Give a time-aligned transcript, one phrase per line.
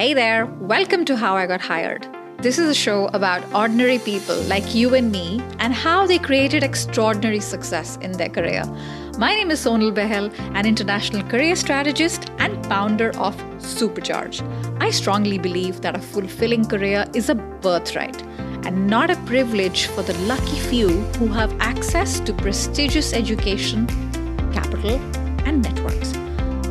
[0.00, 2.08] Hey there, welcome to How I Got Hired.
[2.38, 6.64] This is a show about ordinary people like you and me and how they created
[6.64, 8.64] extraordinary success in their career.
[9.18, 14.40] My name is Sonal Bahl, an international career strategist and founder of Supercharge.
[14.80, 18.22] I strongly believe that a fulfilling career is a birthright
[18.64, 20.88] and not a privilege for the lucky few
[21.18, 23.86] who have access to prestigious education,
[24.50, 24.98] capital,
[25.44, 26.14] and networks.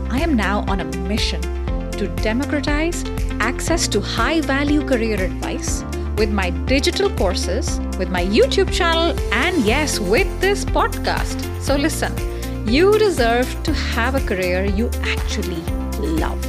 [0.09, 1.59] I am now on a mission
[1.99, 3.03] to democratize
[3.41, 5.84] access to high value career advice
[6.17, 11.43] with my digital courses, with my YouTube channel, and yes, with this podcast.
[11.62, 12.13] So, listen,
[12.67, 15.62] you deserve to have a career you actually
[15.99, 16.40] love.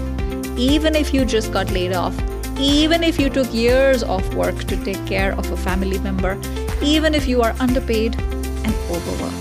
[0.57, 2.17] Even if you just got laid off,
[2.59, 6.39] even if you took years off work to take care of a family member,
[6.83, 9.35] even if you are underpaid and overworked.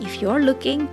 [0.00, 0.88] If you're looking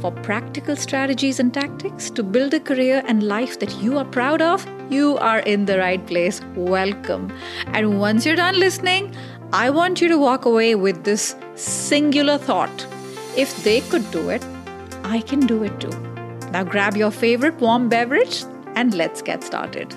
[0.00, 4.40] for practical strategies and tactics to build a career and life that you are proud
[4.40, 6.40] of, you are in the right place.
[6.54, 7.32] Welcome.
[7.68, 9.14] And once you're done listening,
[9.52, 12.86] I want you to walk away with this singular thought.
[13.36, 14.44] If they could do it,
[15.04, 15.90] I can do it too.
[16.52, 19.92] Now grab your favorite warm beverage and let's get started.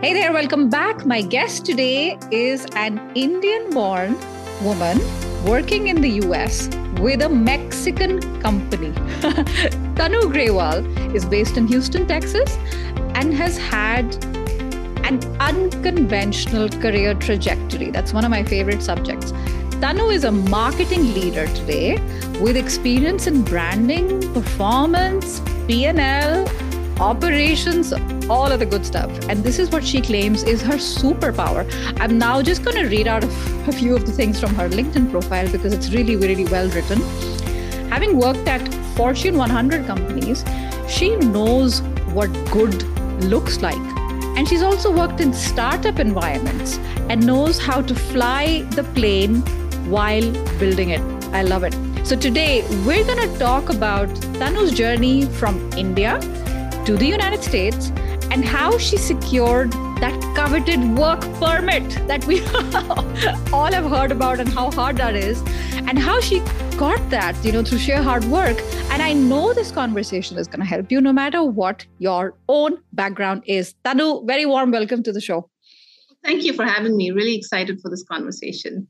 [0.00, 1.04] Hey there, welcome back.
[1.04, 4.16] My guest today is an Indian born
[4.62, 4.98] woman
[5.44, 6.68] working in the US
[7.00, 8.90] with a Mexican company.
[9.98, 12.56] Tanu Grewal is based in Houston, Texas,
[13.14, 14.04] and has had
[15.04, 17.90] an unconventional career trajectory.
[17.90, 19.32] That's one of my favorite subjects.
[19.80, 21.94] Tanu is a marketing leader today
[22.40, 26.48] with experience in branding, performance, P&L,
[27.00, 27.92] operations,
[28.30, 29.10] all of the good stuff.
[29.28, 31.66] And this is what she claims is her superpower.
[32.00, 35.10] I'm now just going to read out a few of the things from her LinkedIn
[35.10, 37.00] profile because it's really, really well written.
[37.90, 38.62] Having worked at
[38.94, 40.44] Fortune 100 companies,
[40.88, 41.80] she knows
[42.12, 42.82] what good
[43.24, 43.76] looks like.
[44.36, 46.78] And she's also worked in startup environments
[47.08, 49.40] and knows how to fly the plane
[49.90, 51.00] while building it.
[51.32, 51.74] I love it.
[52.06, 56.20] So today we're going to talk about Tanu's journey from India
[56.84, 57.90] to the United States
[58.30, 62.40] and how she secured that coveted work permit that we
[63.52, 65.42] all have heard about and how hard that is
[65.88, 66.40] and how she
[66.76, 68.58] got that you know through sheer hard work.
[68.90, 72.78] And i know this conversation is going to help you no matter what your own
[72.92, 73.74] background is.
[73.84, 75.48] Tanu very warm welcome to the show.
[76.24, 77.10] Thank you for having me.
[77.10, 78.88] Really excited for this conversation.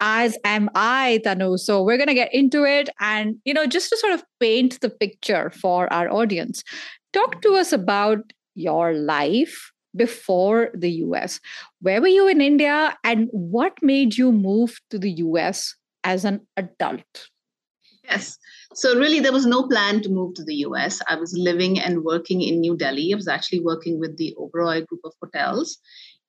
[0.00, 1.58] As am I, Tanu.
[1.58, 4.80] So we're going to get into it and, you know, just to sort of paint
[4.80, 6.62] the picture for our audience,
[7.14, 11.40] talk to us about your life before the US.
[11.80, 15.74] Where were you in India and what made you move to the US
[16.04, 17.28] as an adult?
[18.04, 18.38] Yes.
[18.74, 21.00] So, really, there was no plan to move to the US.
[21.08, 23.12] I was living and working in New Delhi.
[23.12, 25.78] I was actually working with the Oberoi group of hotels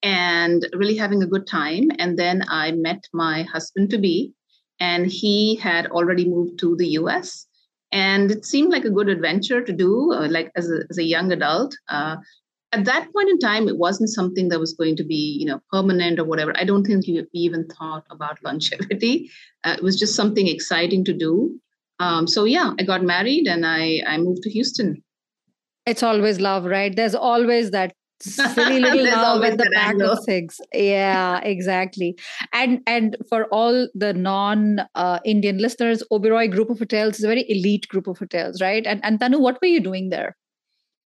[0.01, 1.89] and really having a good time.
[1.99, 4.33] And then I met my husband to be,
[4.79, 7.47] and he had already moved to the US
[7.91, 11.03] and it seemed like a good adventure to do uh, like as a, as a
[11.03, 11.75] young adult.
[11.89, 12.17] Uh,
[12.73, 15.59] at that point in time it wasn't something that was going to be you know
[15.71, 16.53] permanent or whatever.
[16.57, 19.31] I don't think we even thought about longevity.
[19.63, 21.59] Uh, it was just something exciting to do.
[21.99, 25.03] Um, so yeah i got married and i i moved to houston.
[25.87, 26.95] It's always love right?
[26.95, 32.17] There's always that silly little love at the back of things yeah exactly.
[32.53, 37.28] And and for all the non uh, indian listeners oberoi group of hotels is a
[37.28, 38.85] very elite group of hotels right?
[38.85, 40.35] And and tanu what were you doing there?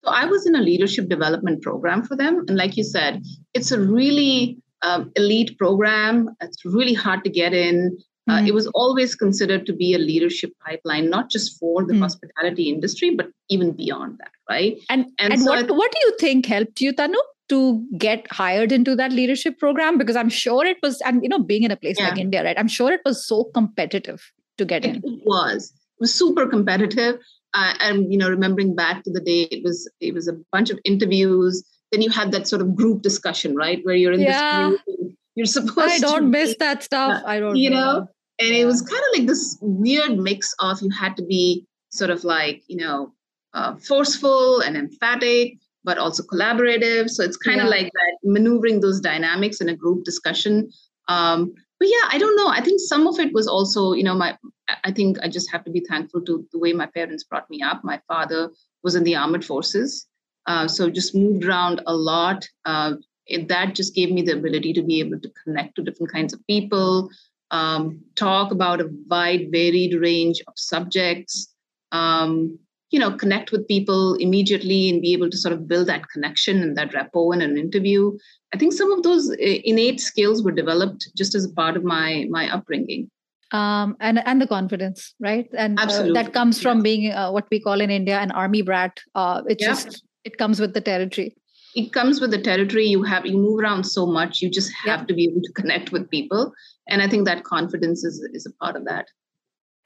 [0.05, 2.45] So i was in a leadership development program for them.
[2.49, 3.23] And like you said
[3.55, 6.31] it's a really um, elite program.
[6.41, 7.99] It's really hard to get in
[8.29, 8.47] uh, mm-hmm.
[8.47, 12.03] it was always considered to be a leadership pipeline, not just for the mm-hmm.
[12.03, 14.77] hospitality industry, but even beyond that, right?
[14.91, 17.17] And and, and so what, what do you think helped you, Tanu,
[17.49, 19.97] to get hired into that leadership program?
[19.97, 22.11] Because I'm sure it was, and you know, being in a place yeah.
[22.11, 22.59] like India, right?
[22.59, 25.03] I'm sure it was so competitive to get it in.
[25.05, 25.73] It was.
[25.73, 27.19] It was super competitive.
[27.55, 30.69] Uh, and you know, remembering back to the day, it was it was a bunch
[30.69, 31.65] of interviews.
[31.93, 34.69] Then you had that sort of group discussion, right, where you're in yeah.
[34.69, 35.15] this group.
[35.35, 36.01] You're supposed.
[36.01, 37.23] To I don't miss that stuff.
[37.25, 37.57] I don't.
[37.57, 41.17] You know, know and it was kind of like this weird mix of you had
[41.17, 43.13] to be sort of like you know
[43.55, 47.09] uh, forceful and emphatic but also collaborative.
[47.09, 47.65] So it's kind yeah.
[47.65, 50.71] of like that maneuvering those dynamics in a group discussion.
[51.07, 52.49] Um, but yeah i don't know.
[52.49, 54.37] I think some of it was also you know my
[54.85, 57.63] i think i just have to be thankful to the way my parents brought me
[57.63, 57.83] up.
[57.85, 58.51] My father
[58.83, 60.09] was in the armed forces
[60.49, 62.49] uh, so just moved around a lot.
[62.65, 62.95] Uh,
[63.27, 66.33] it, that just gave me the ability to be able to connect to different kinds
[66.33, 67.11] of people
[67.51, 71.55] um, talk about a wide, varied range of subjects.
[71.93, 72.59] Um,
[72.91, 76.63] you know connect with people immediately and be able to sort of build that connection
[76.63, 78.17] and that rapport in an interview
[78.55, 81.85] i think some of those uh, innate skills were developed just as a part of
[81.85, 83.11] my my upbringing
[83.53, 85.49] um, and and the confidence, right?
[85.57, 89.01] And uh, that comes from being uh, what we call in India an army brat.
[89.15, 89.69] Uh, it's yeah.
[89.69, 91.35] just it comes with the territory.
[91.75, 92.87] It comes with the territory.
[92.87, 94.43] You have you move around so much.
[94.43, 95.07] You just have yeah.
[95.07, 96.53] to be able to connect with people,
[96.89, 99.07] and I think that confidence is is a part of that.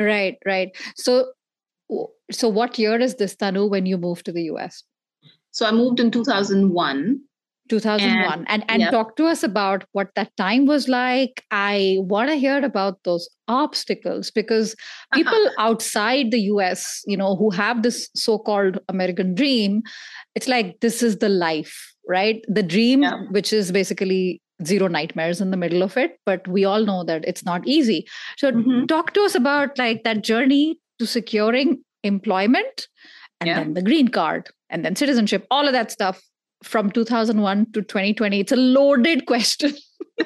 [0.00, 0.70] Right, right.
[0.96, 1.32] So,
[2.30, 4.82] so what year is this, Tanu, when you moved to the US?
[5.50, 7.20] So I moved in two thousand one
[7.68, 8.90] 2001 and and, and yep.
[8.90, 13.28] talk to us about what that time was like i want to hear about those
[13.48, 14.74] obstacles because
[15.14, 15.70] people uh-huh.
[15.70, 19.82] outside the us you know who have this so-called american dream
[20.34, 23.22] it's like this is the life right the dream yeah.
[23.30, 27.24] which is basically zero nightmares in the middle of it but we all know that
[27.26, 28.06] it's not easy.
[28.36, 28.86] So mm-hmm.
[28.86, 32.88] talk to us about like that journey to securing employment
[33.40, 33.58] and yeah.
[33.60, 36.22] then the green card and then citizenship all of that stuff
[36.62, 39.74] from 2001 to 2020 it's a loaded question.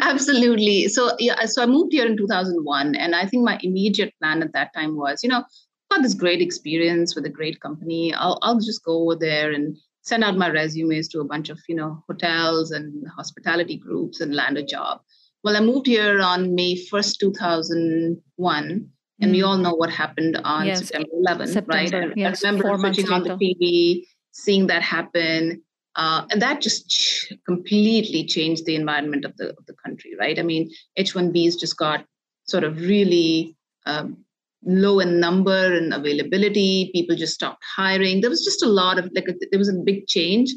[0.00, 0.88] Absolutely.
[0.88, 4.52] So yeah so i moved here in 2001 and i think my immediate plan at
[4.52, 5.44] that time was you know
[5.90, 8.12] got this great experience with a great company.
[8.14, 9.76] I'll, I'll just go over there and
[10.08, 14.34] send out my resumes to a bunch of you know hotels and hospitality groups and
[14.34, 15.00] land a job
[15.44, 18.90] well i moved here on may 1st 2001
[19.20, 19.46] and we mm.
[19.46, 20.78] all know what happened on yes.
[20.78, 22.16] September 11th, September, right?
[22.16, 25.62] Yes, I remember switching on the TV, seeing that happen.
[25.96, 30.38] Uh, and that just ch- completely changed the environment of the, of the country, right?
[30.38, 32.04] I mean, H1Bs just got
[32.44, 33.56] sort of really
[33.86, 34.24] um,
[34.64, 36.90] low in number and availability.
[36.94, 38.20] People just stopped hiring.
[38.20, 40.50] There was just a lot of, like, a, there was a big change.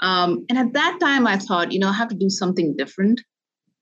[0.00, 3.20] Um, and at that time, I thought, you know, I have to do something different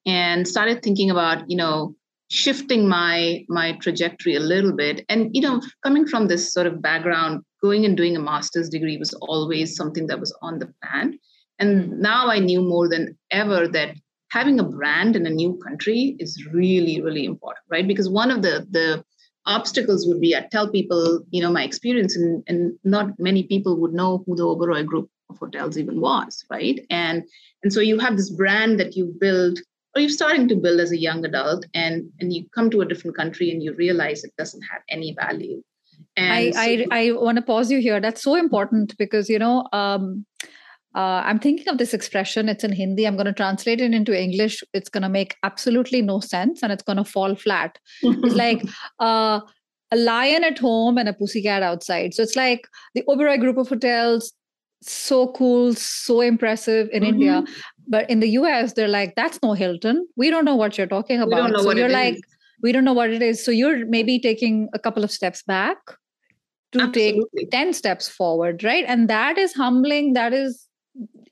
[0.07, 1.95] and started thinking about, you know,
[2.31, 6.81] shifting my my trajectory a little bit and you know coming from this sort of
[6.81, 11.19] background going and doing a master's degree was always something that was on the plan
[11.59, 13.95] and now i knew more than ever that
[14.31, 18.41] having a brand in a new country is really really important right because one of
[18.41, 19.05] the the
[19.47, 23.77] obstacles would be i tell people you know my experience and, and not many people
[23.81, 26.85] would know who the oberoi group of hotels even was right?
[26.91, 27.25] And
[27.63, 29.59] and so you have this brand that you build
[29.95, 32.87] or you're starting to build as a young adult and and you come to a
[32.87, 35.63] different country and you realize it doesn't have any value.
[36.17, 38.01] And i so- i, I want to pause you here.
[38.01, 40.27] That's so important because you know um,
[40.95, 42.49] uh, I'm thinking of this expression.
[42.49, 43.05] It's in Hindi.
[43.05, 44.63] I'm going to translate it into English.
[44.73, 47.79] It's going to make absolutely no sense and it's going to fall flat.
[48.03, 48.63] it's like
[49.01, 49.41] uh,
[49.91, 52.15] a lion at home and a pussycat outside.
[52.15, 54.33] So it's like the Oberoi group of hotels,
[54.83, 57.13] so cool, so impressive in mm-hmm.
[57.15, 57.45] India.
[57.89, 60.07] But in the US, they're like, that's no Hilton.
[60.17, 61.59] We don't know what you're talking about.
[61.59, 62.23] so you're like, is.
[62.63, 63.45] we don't know what it is.
[63.45, 65.79] So you're maybe taking a couple of steps back
[66.71, 67.27] to Absolutely.
[67.41, 68.85] take 10 steps forward, right?
[68.87, 70.13] And that is humbling.
[70.13, 70.69] That is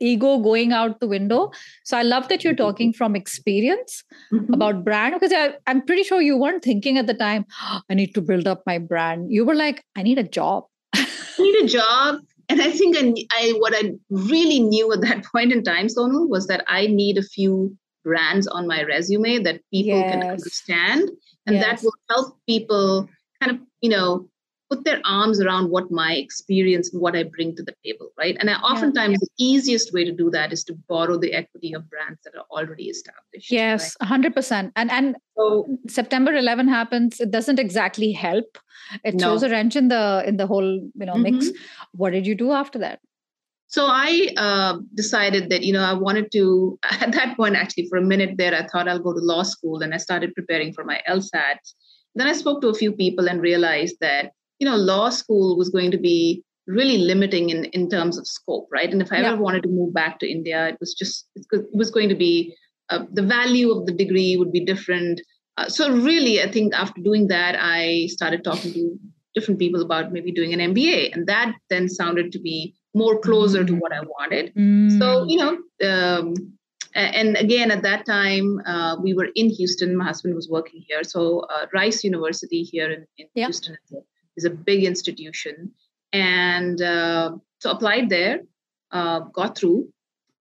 [0.02, 1.50] ego going out the window.
[1.84, 2.64] So I love that you're mm-hmm.
[2.64, 4.52] talking from experience mm-hmm.
[4.52, 7.94] about brand because I, I'm pretty sure you weren't thinking at the time, oh, I
[7.94, 9.30] need to build up my brand.
[9.30, 10.64] You were like, I need a job.
[10.94, 11.06] I
[11.38, 15.52] need a job and I think I, I, what I really knew at that point
[15.52, 19.98] in time, Sonal, was that I need a few brands on my resume that people
[19.98, 20.12] yes.
[20.12, 21.10] can understand,
[21.46, 21.64] and yes.
[21.64, 23.08] that will help people
[23.40, 24.28] kind of you know
[24.72, 28.36] put their arms around what my experience and what I bring to the table, right?
[28.40, 29.18] And I, oftentimes yeah.
[29.20, 32.46] the easiest way to do that is to borrow the equity of brands that are
[32.50, 33.50] already established.
[33.50, 34.72] Yes, hundred percent.
[34.76, 37.20] And and so September 11 happens.
[37.20, 38.58] It doesn't exactly help.
[39.04, 39.20] It no.
[39.20, 41.38] throws a wrench in the in the whole you know mm-hmm.
[41.38, 41.50] mix.
[41.92, 43.00] What did you do after that?
[43.66, 46.78] So I uh, decided that you know I wanted to.
[47.06, 49.82] At that point, actually, for a minute there, I thought I'll go to law school,
[49.82, 51.58] and I started preparing for my LSAT.
[52.14, 55.70] Then I spoke to a few people and realized that you know, law school was
[55.70, 58.92] going to be really limiting in, in terms of scope, right?
[58.92, 59.32] And if I yeah.
[59.32, 62.54] ever wanted to move back to India, it was just, it was going to be,
[62.88, 65.20] uh, the value of the degree would be different.
[65.56, 68.96] Uh, so really, I think after doing that, I started talking to
[69.34, 71.12] different people about maybe doing an MBA.
[71.12, 73.80] And that then sounded to be more closer to mm.
[73.80, 74.54] what I wanted.
[74.54, 74.96] Mm.
[74.96, 75.58] So, you know,
[75.90, 76.34] um,
[76.94, 79.96] and again, at that time, uh, we were in Houston.
[79.96, 81.02] My husband was working here.
[81.02, 83.46] So, uh, Rice University here in, in yeah.
[83.46, 83.96] Houston is
[84.36, 85.72] is a big institution.
[86.12, 88.40] And uh, so applied there,
[88.90, 89.88] uh, got through.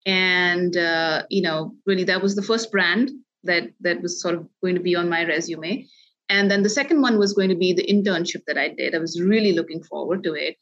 [0.06, 3.12] And, uh, you know, really that was the first brand
[3.44, 5.88] that, that was sort of going to be on my resume.
[6.30, 8.96] And then the second one was going to be the internship that I did.
[8.96, 10.56] I was really looking forward to it.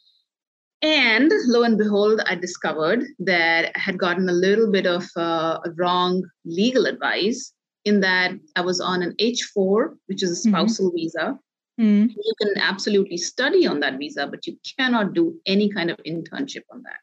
[0.81, 5.59] And lo and behold, I discovered that I had gotten a little bit of uh,
[5.75, 7.53] wrong legal advice
[7.85, 10.55] in that I was on an H4, which is a mm-hmm.
[10.55, 10.95] spousal mm-hmm.
[10.95, 11.39] visa,
[11.79, 12.09] Mm.
[12.09, 16.63] You can absolutely study on that visa, but you cannot do any kind of internship
[16.71, 16.99] on that.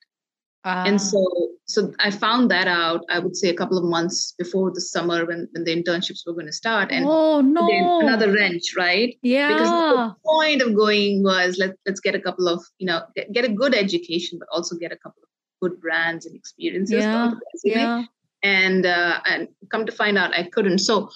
[0.66, 0.98] And ah.
[0.98, 3.02] so, so I found that out.
[3.08, 6.32] I would say a couple of months before the summer when, when the internships were
[6.32, 6.90] going to start.
[6.90, 9.16] And oh no, another wrench, right?
[9.22, 9.52] Yeah.
[9.52, 13.32] Because the point of going was let let's get a couple of you know get,
[13.32, 15.28] get a good education, but also get a couple of
[15.62, 17.04] good brands and experiences.
[17.04, 17.32] Yeah.
[17.62, 18.04] yeah.
[18.42, 20.78] And uh, and come to find out, I couldn't.
[20.78, 21.10] So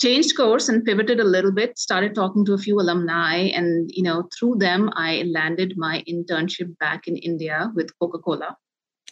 [0.00, 4.02] changed course and pivoted a little bit started talking to a few alumni and you
[4.02, 8.56] know through them i landed my internship back in india with coca-cola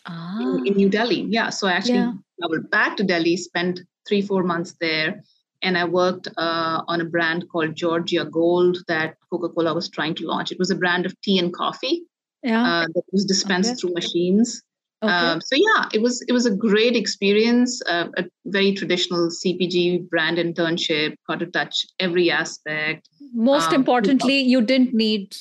[0.06, 0.40] ah.
[0.40, 2.12] in, in, new delhi yeah so i actually yeah.
[2.40, 5.22] traveled back to delhi spent three four months there
[5.62, 10.26] and i worked uh, on a brand called georgia gold that coca-cola was trying to
[10.26, 12.02] launch it was a brand of tea and coffee
[12.42, 12.64] yeah.
[12.64, 13.78] uh, that was dispensed okay.
[13.80, 14.62] through machines
[15.02, 15.12] Okay.
[15.12, 17.82] Um, so yeah, it was it was a great experience.
[17.88, 21.16] Uh, a very traditional CPG brand internship.
[21.28, 23.08] Got to touch every aspect.
[23.34, 25.34] Most um, importantly, you didn't need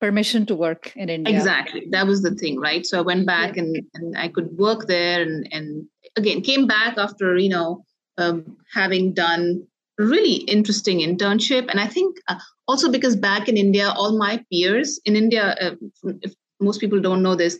[0.00, 1.34] permission to work in India.
[1.34, 2.84] Exactly, that was the thing, right?
[2.84, 3.62] So I went back yeah.
[3.62, 7.84] and and I could work there, and and again came back after you know
[8.18, 13.94] um, having done really interesting internship, and I think uh, also because back in India,
[13.96, 15.74] all my peers in India, uh,
[16.20, 17.58] if most people don't know this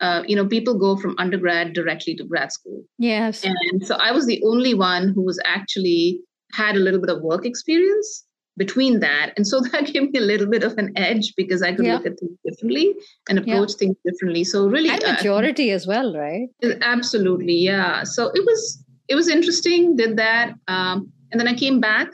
[0.00, 2.82] uh, you know, people go from undergrad directly to grad school.
[2.98, 3.44] Yes.
[3.44, 6.20] And so I was the only one who was actually
[6.52, 8.24] had a little bit of work experience
[8.56, 9.32] between that.
[9.36, 11.94] And so that gave me a little bit of an edge because I could yeah.
[11.94, 12.94] look at things differently
[13.28, 13.78] and approach yeah.
[13.78, 14.44] things differently.
[14.44, 16.48] So really and uh, maturity uh, as well, right?
[16.82, 17.54] Absolutely.
[17.54, 18.04] Yeah.
[18.04, 20.54] So it was it was interesting, did that.
[20.68, 22.08] Um, and then I came back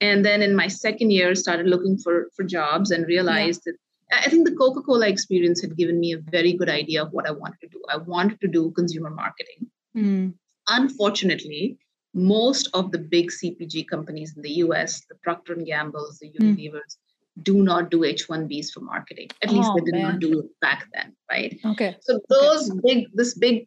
[0.00, 3.72] and then in my second year started looking for for jobs and realized yeah.
[3.72, 3.78] that
[4.12, 7.26] I think the Coca Cola experience had given me a very good idea of what
[7.26, 7.82] I wanted to do.
[7.88, 9.66] I wanted to do consumer marketing.
[9.96, 10.34] Mm.
[10.68, 11.78] Unfortunately,
[12.14, 16.52] most of the big CPG companies in the US, the Procter and Gamble's, the hmm.
[16.52, 16.96] Unilevers,
[17.38, 17.42] mm.
[17.42, 19.30] do not do H1Bs for marketing.
[19.42, 20.02] At least oh, they did man.
[20.02, 21.58] not do it back then, right?
[21.64, 21.96] Okay.
[22.00, 22.80] So those okay.
[22.84, 23.66] big, this big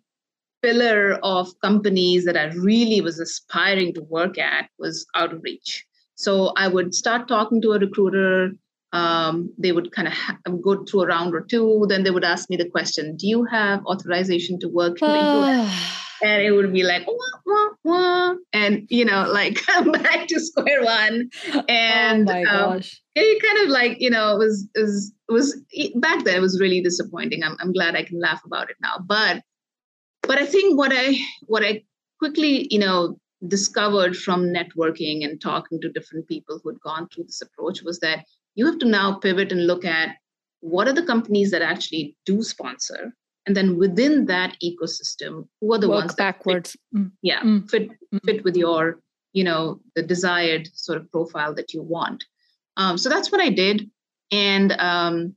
[0.62, 5.86] pillar of companies that I really was aspiring to work at was out of reach.
[6.16, 8.52] So I would start talking to a recruiter
[8.94, 11.86] um, they would kind of ha- go through a round or two.
[11.90, 15.18] Then they would ask me the question, "Do you have authorization to work in the
[15.18, 17.14] U.S.?" and it would be like, wah,
[17.46, 21.30] wah, wah, and you know, like come back to square one.
[21.68, 22.82] And oh um,
[23.16, 26.36] it kind of like you know, it was it was it was back then.
[26.36, 27.44] It was really disappointing.
[27.44, 29.44] I'm I'm glad I can laugh about it now, but
[30.24, 31.84] but I think what I what I
[32.20, 33.18] quickly you know
[33.48, 38.00] discovered from networking and talking to different people who had gone through this approach was
[38.00, 38.26] that
[38.58, 40.18] you have to now pivot and look at
[40.60, 43.14] what are the companies that actually do sponsor
[43.46, 47.12] and then within that ecosystem who are the Work ones backwards fit, mm.
[47.22, 47.70] yeah mm.
[47.70, 48.20] fit mm.
[48.26, 49.00] fit with your
[49.34, 52.26] you know the desired sort of profile that you want
[52.76, 53.90] um, so that's what i did
[54.32, 55.36] and um,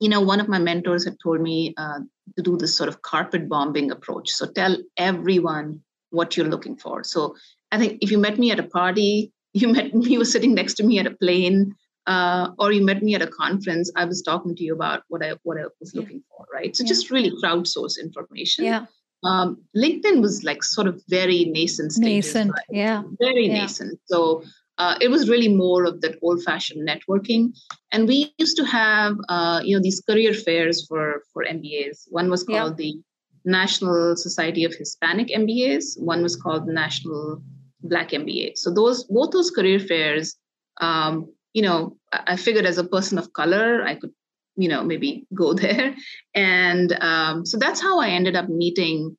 [0.00, 2.00] you know one of my mentors had told me uh,
[2.36, 5.80] to do this sort of carpet bombing approach so tell everyone
[6.10, 7.34] what you're looking for so
[7.70, 10.54] i think if you met me at a party you met me you were sitting
[10.54, 11.74] next to me at a plane
[12.06, 15.24] uh, or you met me at a conference, I was talking to you about what
[15.24, 16.36] I what I was looking yeah.
[16.36, 16.74] for, right?
[16.76, 16.88] So yeah.
[16.88, 18.64] just really crowdsource information.
[18.64, 18.86] Yeah.
[19.24, 22.64] Um, LinkedIn was like sort of very nascent stages, nascent, right?
[22.70, 23.62] yeah, very yeah.
[23.62, 24.00] nascent.
[24.06, 24.42] So
[24.78, 27.56] uh, it was really more of that old-fashioned networking.
[27.92, 32.06] And we used to have, uh, you know, these career fairs for for MBAs.
[32.10, 33.00] One was called the
[33.44, 36.00] National Society of Hispanic MBAs.
[36.00, 37.42] One was called the National
[37.82, 38.58] Black MBA.
[38.58, 40.36] So those both those career fairs
[40.80, 44.12] um, you know, I figured as a person of color, I could,
[44.56, 45.94] you know, maybe go there.
[46.34, 49.16] And um, so that's how I ended up meeting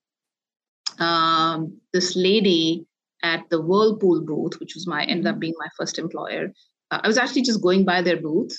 [1.00, 2.86] um, this lady
[3.24, 5.40] at the Whirlpool booth, which was my ended up mm-hmm.
[5.40, 6.52] being my first employer.
[6.92, 8.56] Uh, I was actually just going by their booth,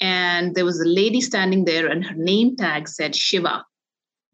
[0.00, 3.64] and there was a lady standing there, and her name tag said Shiva.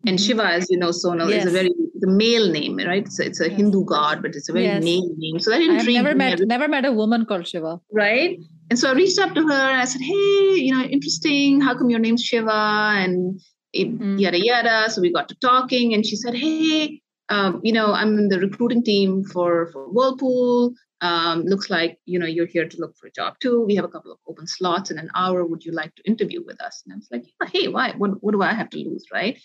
[0.05, 0.27] And mm-hmm.
[0.27, 1.47] Shiva, as you know, Sonal, yes.
[1.47, 1.71] is a very
[2.03, 3.07] the male name, right?
[3.07, 3.57] It's, it's a yes.
[3.57, 4.85] Hindu god, but it's a very yes.
[4.85, 5.41] male name.
[5.41, 6.19] So that intrigued I've never me.
[6.19, 7.81] met never met a woman called Shiva.
[7.93, 8.39] Right.
[8.71, 11.61] And so I reached out to her and I said, Hey, you know, interesting.
[11.61, 12.51] How come your name's Shiva?
[12.51, 13.41] And
[13.75, 14.21] mm.
[14.21, 14.91] yada yada.
[14.91, 18.39] So we got to talking, and she said, Hey, um, you know, I'm in the
[18.39, 20.75] recruiting team for, for Whirlpool.
[21.01, 23.65] Um, looks like you know you're here to look for a job too.
[23.67, 25.45] We have a couple of open slots in an hour.
[25.45, 26.83] Would you like to interview with us?
[26.85, 27.95] And I was like, yeah, hey, why?
[27.99, 29.37] What, what do I have to lose, right?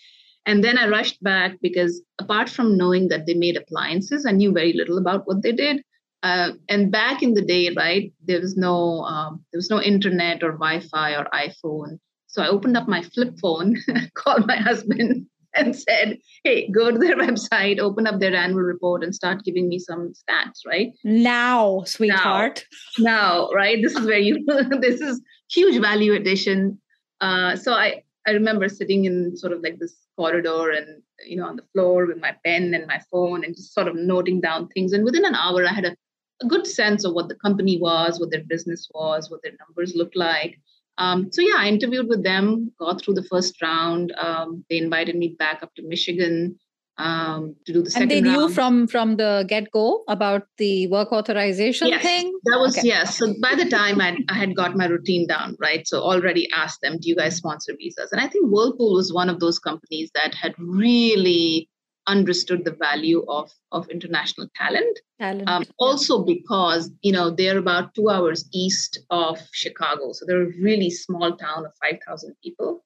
[0.46, 4.52] And then I rushed back because apart from knowing that they made appliances, I knew
[4.52, 5.82] very little about what they did.
[6.22, 10.42] Uh, and back in the day, right, there was no um, there was no internet
[10.42, 11.98] or Wi-Fi or iPhone.
[12.26, 13.76] So I opened up my flip phone,
[14.14, 19.02] called my husband, and said, hey, go to their website, open up their annual report,
[19.02, 20.92] and start giving me some stats, right?
[21.04, 22.66] Now, sweetheart.
[22.98, 23.82] Now, now right?
[23.82, 24.44] This is where you,
[24.80, 25.20] this is
[25.50, 26.80] huge value addition.
[27.20, 31.46] Uh, so I, I remember sitting in sort of like this corridor and, you know,
[31.46, 34.68] on the floor with my pen and my phone and just sort of noting down
[34.68, 34.92] things.
[34.92, 35.96] And within an hour, I had a,
[36.42, 39.94] a good sense of what the company was, what their business was, what their numbers
[39.94, 40.58] looked like.
[40.98, 44.12] Um, so yeah, I interviewed with them, got through the first round.
[44.18, 46.58] Um, they invited me back up to Michigan
[46.98, 48.10] um, to do the second.
[48.10, 48.54] And they knew round.
[48.54, 52.36] from from the get go about the work authorization yes, thing.
[52.46, 52.88] That was okay.
[52.88, 53.16] yes.
[53.16, 55.86] So by the time I, I had got my routine down, right?
[55.86, 59.28] So already asked them, "Do you guys sponsor visas?" And I think Whirlpool was one
[59.28, 61.68] of those companies that had really
[62.08, 64.98] understood the value of of international talent.
[65.20, 65.48] talent.
[65.48, 70.58] Um, also because you know they're about two hours east of Chicago, so they're a
[70.60, 72.84] really small town of five thousand people.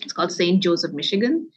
[0.00, 0.62] It's called St.
[0.62, 1.50] Joseph, Michigan,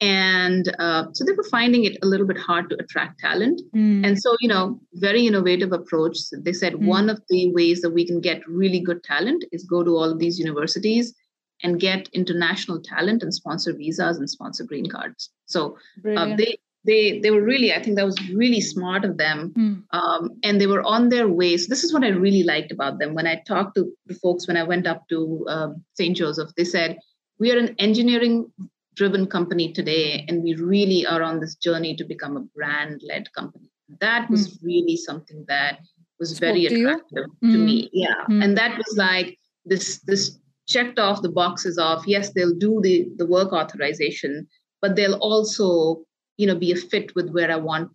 [0.00, 3.60] and uh, so they were finding it a little bit hard to attract talent.
[3.74, 4.06] Mm.
[4.06, 6.18] And so you know, very innovative approach.
[6.18, 6.86] So they said mm.
[6.86, 10.10] one of the ways that we can get really good talent is go to all
[10.10, 11.14] of these universities
[11.62, 15.30] and get international talent and sponsor visas and sponsor green cards.
[15.46, 15.78] So
[16.16, 19.82] uh, they they they were really I think that was really smart of them, mm.
[19.98, 21.56] um, and they were on their way.
[21.56, 23.14] So this is what I really liked about them.
[23.14, 26.16] When I talked to the folks when I went up to um, St.
[26.16, 26.98] Joseph, they said
[27.38, 28.52] we are an engineering
[28.94, 33.32] driven company today, and we really are on this journey to become a brand led
[33.32, 33.70] company.
[34.00, 34.64] That was mm.
[34.64, 35.78] really something that
[36.18, 37.90] was Spoke very to attractive to me.
[37.92, 42.80] Yeah, and that was like this this checked off the boxes of yes they'll do
[42.82, 44.46] the the work authorization
[44.80, 46.02] but they'll also
[46.36, 47.90] you know be a fit with where i want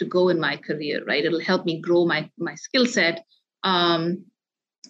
[0.00, 1.24] to go in my career right?
[1.24, 3.24] It'll help me grow my my skill set.
[3.62, 4.24] Um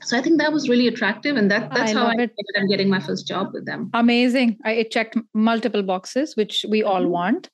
[0.03, 2.69] so i think that was really attractive and that that's I how i ended up
[2.71, 3.91] getting my first job with them.
[3.95, 4.57] Amazing.
[4.64, 7.11] I, it checked multiple boxes which we all Mhm.
[7.11, 7.50] want.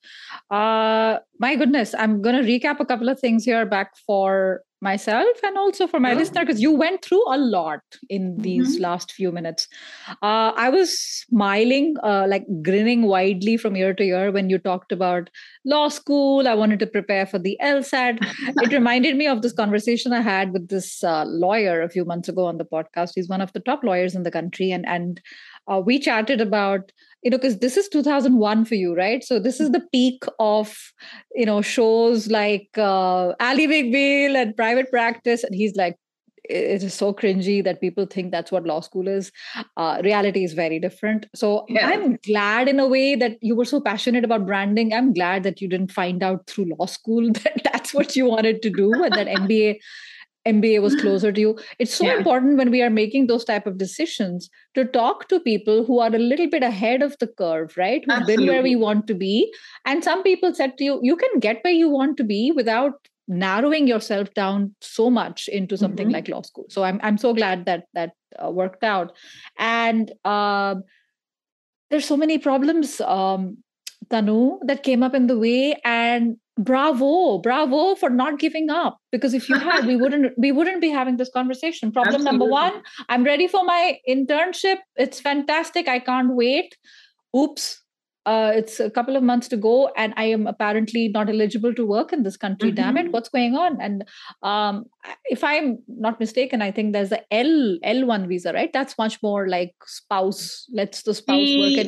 [0.51, 5.27] Uh my goodness i'm going to recap a couple of things here back for myself
[5.45, 6.19] and also for my Sure.
[6.19, 8.81] listener because you went through a lot in these Mhm.
[8.81, 9.69] last few minutes
[10.23, 14.93] uh, i was smiling uh, like grinning widely from ear to ear when you talked
[14.93, 15.31] about
[15.64, 18.21] law school i wanted to prepare for the lsat
[18.66, 22.29] it reminded me of this conversation i had with this uh, lawyer a few months
[22.29, 25.21] ago on the podcast he's one of the top lawyers in the country and and
[25.69, 29.22] uh, we chatted about you know because this is 2001 for you right?
[29.24, 30.76] So this is the peak of
[31.35, 35.44] you know shows like uh, Ally McBeal and private practice.
[35.44, 35.96] And he's like
[36.48, 39.30] it is so cringy that people think that's what law school is.
[39.76, 41.26] Uh, reality is very different.
[41.35, 41.88] So Yeah.
[41.88, 44.92] i'm glad in a way that you were so passionate about branding.
[44.92, 48.62] I'm glad that you didn't find out through law school that that's what you wanted
[48.62, 49.78] to do and that mba
[50.46, 51.59] MBA was closer to you.
[51.79, 52.16] It's so Yeah.
[52.18, 56.14] important when we are making those type of decisions to talk to people who are
[56.14, 58.03] a little bit ahead of the curve, right?
[58.07, 59.53] Who've been where we want to be.
[59.85, 62.92] And some people said to you, you can get where you want to be without
[63.29, 66.12] narrowing yourself down so much into something Mhm.
[66.12, 66.64] like law school.
[66.68, 68.12] So I'm I'm so glad that that
[68.44, 69.12] uh, worked out.
[69.59, 70.83] And um,
[71.90, 73.59] there's so many problems, um,
[74.11, 78.99] Tanu, that came up in the way, and bravo, bravo for not giving up.
[79.12, 81.92] Because if you had, we wouldn't we wouldn't be having this conversation.
[81.92, 84.79] Problem number one: I'm ready for my internship.
[84.96, 85.88] It's fantastic.
[85.88, 86.77] I can't wait.
[87.37, 87.83] Oops.
[88.27, 91.87] Uh, it's a couple of months to go, and I am apparently not eligible to
[91.87, 92.70] work in this country.
[92.70, 93.07] Damn it!
[93.07, 93.12] Mhm.
[93.12, 93.81] What's going on?
[93.81, 94.05] And
[94.42, 94.85] um,
[95.25, 98.70] if I'm not mistaken, I think there's the L L1 visa, right?
[98.73, 100.66] That's much more like spouse.
[100.73, 101.87] Let's the spouse work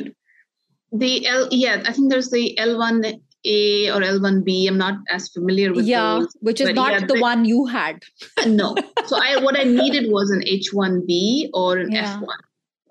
[0.93, 5.85] the l yeah i think there's the l1a or l1b i'm not as familiar with
[5.85, 7.99] yeah, those which is not yeah, the one you had.
[8.47, 8.75] no
[9.07, 12.17] so i what i needed was an h1b or an Yeah.
[12.17, 12.37] f1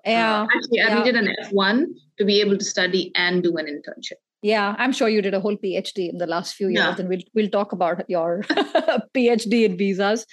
[0.05, 1.85] Yeah, Uh, actually i needed an f1
[2.17, 4.75] to be able to study and do an internship yeah.
[4.77, 6.95] I'm sure you did a whole PhD in the last few years, Yeah.
[6.99, 8.41] and we'll we'll talk about your
[9.17, 10.25] PhD in visas.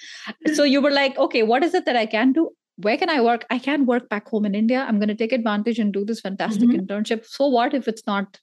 [0.57, 2.49] So you were like, okay, what is it that I can do?
[2.83, 3.45] Where can I work?
[3.49, 4.85] I can work back home in India.
[4.87, 6.79] I'm going to take advantage and do this fantastic Mhm.
[6.81, 7.25] internship.
[7.25, 8.39] So what if it's not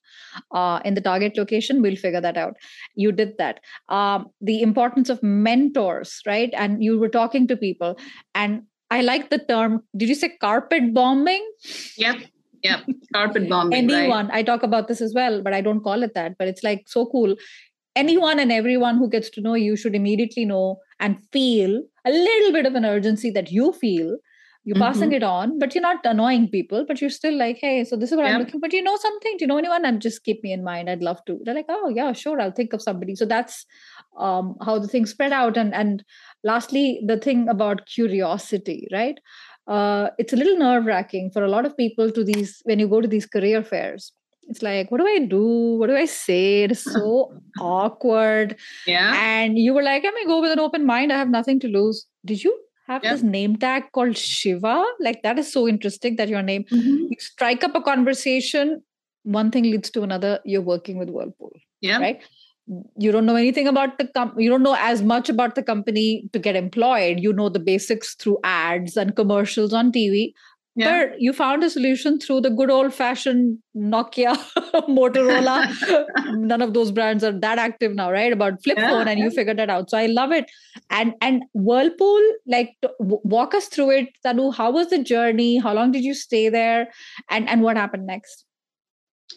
[0.55, 1.83] uh, in the target location?
[1.83, 2.55] We'll figure that out.
[2.95, 3.61] You did that.
[3.89, 6.51] Um, the importance of mentors, right?
[6.65, 7.97] And you were talking to people,
[8.35, 9.83] and I like the term.
[9.97, 11.47] Did you say carpet bombing?
[11.97, 12.19] yep
[12.63, 12.81] yep
[13.15, 13.99] carpet bombing right?
[13.99, 16.65] anyone i talk about this as well but i don't call it that but it's
[16.67, 17.35] like so cool
[18.01, 20.65] anyone and everyone who gets to know you should immediately know
[21.01, 24.17] and feel a little bit of an urgency that you feel
[24.69, 27.97] you're passing it on but you're not annoying people but you're still like hey so
[28.01, 28.41] this is what i'm Yep.
[28.47, 29.37] looking but you know something?
[29.39, 29.85] Do you know anyone?
[29.91, 30.91] And just keep me in mind.
[30.91, 31.39] I'd love to.
[31.45, 33.15] They're like oh yeah sure i'll think of somebody.
[33.21, 33.65] So that's
[34.19, 35.57] um, how the thing spread out.
[35.63, 36.05] And and
[36.53, 39.19] lastly the thing about curiosity right?
[39.67, 42.89] Uh, it's a little nerve wracking for a lot of people to these when you
[42.89, 44.13] go to these career fairs
[44.51, 45.47] it's like what do i do?
[45.81, 46.63] What do i say?
[46.65, 48.57] It's so awkward.
[48.87, 49.13] Yeah.
[49.33, 51.13] And you were like i may go with an open mind.
[51.13, 52.07] I have nothing to lose.
[52.25, 53.13] Did you have Yeah.
[53.15, 54.75] this name tag called shiva?
[55.01, 57.09] Like that is so interesting that your name Mhm.
[57.11, 58.83] you strike up a conversation
[59.25, 61.53] one thing leads to another you're working with whirlpool
[61.87, 61.99] yeah.
[62.05, 62.21] right?
[63.05, 66.07] You don't know anything about the com- you don't know as much about the company
[66.35, 67.21] to get employed.
[67.27, 70.33] You know the basics through ads and commercials on tv
[70.79, 71.09] yeah.
[71.09, 74.35] But you found a solution through the good old fashioned nokia
[74.89, 75.57] motorola.
[76.37, 78.33] None of those brands are that active now right?
[78.33, 79.91] About flip Yeah, phone and you figured that out.
[79.91, 80.51] So i love it.
[80.91, 84.09] And and whirlpool like walk us through it.
[84.25, 85.59] Tanu how was the journey?
[85.59, 86.89] How long did you stay there?
[87.29, 88.45] And and what happened next?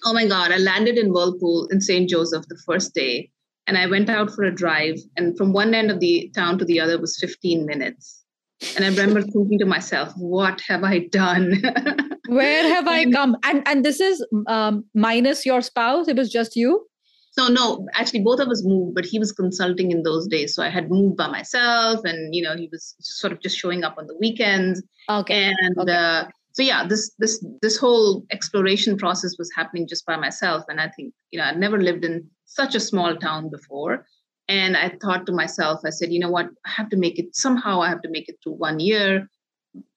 [0.06, 2.10] Oh my God, I landed in Whirlpool in St.
[2.10, 3.30] Joseph the first day.
[3.68, 4.98] And I went out for a drive.
[5.18, 8.21] And from one end of the town to the other was 15 minutes.
[8.76, 11.62] And I remember thinking to myself, what have I done?
[12.28, 16.56] where have i come and and this is um, minus your spouse it was just
[16.56, 16.86] you
[17.34, 20.54] so no, actually both of us moved, but he was consulting in those days.
[20.54, 23.86] So I had moved by myself and, you know, he was sort of just showing
[23.86, 24.84] up on the weekends.
[25.10, 25.94] okay and Okay.
[25.94, 30.82] uh, so yeah this this this whole exploration process was happening just by myself and
[30.82, 34.06] i think you know i'd never lived in such a small town before
[34.60, 36.50] and i thought to myself i said you know what?
[36.66, 39.30] I have to make it somehow i have to make it through one year.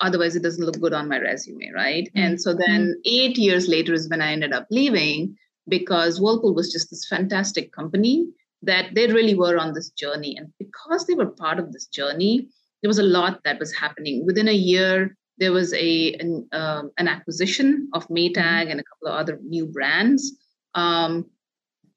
[0.06, 2.06] Otherwise it doesn't look good on my resume right?
[2.16, 2.24] Mm.
[2.24, 5.36] and so then eight years later is when i ended up leaving
[5.76, 8.26] because whirlpool was just this fantastic company
[8.62, 10.36] that they really were on this journey.
[10.38, 12.48] And because they were part of this journey
[12.84, 14.26] there was a lot that was happening.
[14.26, 19.08] Within a year there was a an, um, an acquisition of Maytag and a couple
[19.08, 20.36] of other new brands.
[20.74, 21.24] Um,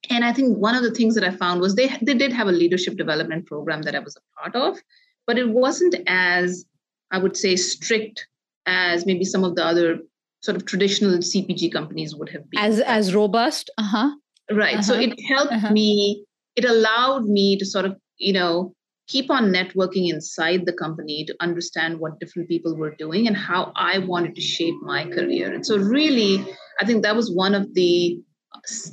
[0.09, 2.47] and I think one of the things that I found was they they did have
[2.47, 4.77] a leadership development program that I was a part of,
[5.25, 6.65] but it wasn't as
[7.11, 8.27] I would say strict
[8.65, 9.99] as maybe some of the other
[10.41, 12.59] sort of traditional CPG companies would have been.
[12.59, 14.11] as as robust uh-huh
[14.51, 14.83] right.
[14.83, 15.03] So Uh-huh.
[15.03, 15.71] it helped Uh-huh.
[15.71, 16.23] me.
[16.55, 18.73] It allowed me to sort of you know
[19.07, 23.71] keep on networking inside the company to understand what different people were doing and how
[23.75, 25.53] I wanted to shape my career.
[25.53, 26.33] And so, really,
[26.81, 28.19] I think that was one of the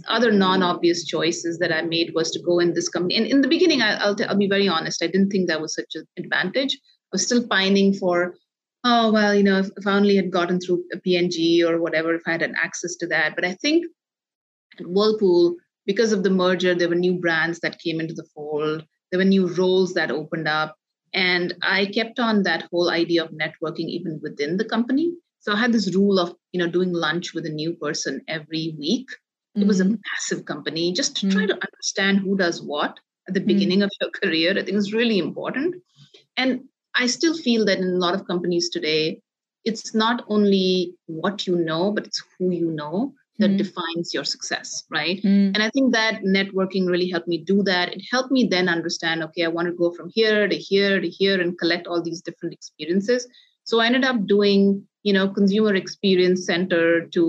[0.08, 3.16] other non-obvious choices that I made was to go in this company.
[3.16, 5.60] And in the beginning, I, I'll, t- I'll be very honest, I didn't think that
[5.60, 6.74] was such an advantage.
[6.74, 8.34] I was still pining for,
[8.84, 12.14] oh well, you know, if, if I only had gotten through a P&G or whatever,
[12.14, 13.34] if I had an access to that.
[13.34, 13.86] But I think
[14.78, 18.84] at Whirlpool, because of the merger, there were new brands that came into the fold
[19.14, 20.76] there were new roles that opened up
[21.12, 25.56] and i kept on that whole idea of networking even within the company so i
[25.56, 29.06] had this rule of you know doing lunch with a new person every week
[29.56, 29.98] it was a Mhm.
[30.12, 34.10] massive company just to try to understand who does what at the beginning of your
[34.22, 35.74] career i think is really important
[36.36, 36.60] and
[37.02, 39.20] i still feel that in a lot of companies today
[39.64, 43.58] it's not only what you know but it's who you know that Mhm.
[43.62, 45.46] defines your success right Mm.
[45.54, 47.92] and I think that networking really helped me do that.
[47.94, 51.08] It helped me then understand, okay, I want to go from here to here to
[51.20, 53.26] here and collect all these different experiences.
[53.64, 54.60] So I ended up doing,
[55.02, 56.84] you know, consumer experience center
[57.16, 57.24] to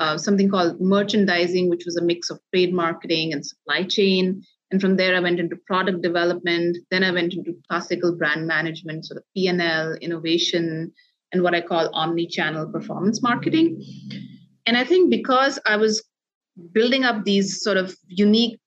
[0.00, 4.42] uh, something called merchandising, which was a mix of trade marketing and supply chain.
[4.72, 6.78] And from there, I went into product development.
[6.90, 10.92] Then I went into classical brand management, sort of P&L, innovation,
[11.32, 13.84] and what I call omni-channel performance marketing.
[14.66, 16.02] And I think because I was
[16.72, 18.58] building up these sort of unique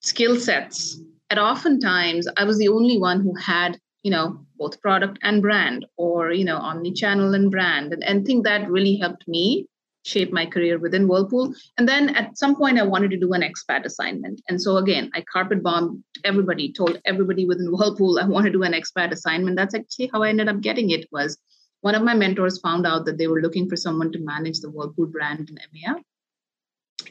[0.00, 5.18] skill sets and oftentimes i was the only one who had you know both product
[5.22, 9.66] and brand or you know omni-channel and brand and, and think that really helped me
[10.04, 11.54] shape my career within whirlpool.
[11.78, 14.40] And then at some point i wanted to do an expat assignment.
[14.48, 18.62] And so again i carpet bombed everybody told everybody within whirlpool i want to do
[18.62, 19.56] an expat assignment.
[19.56, 21.38] That's actually how i ended up getting it was
[21.80, 24.70] one of my mentors found out that they were looking for someone to manage the
[24.70, 26.00] whirlpool brand in emea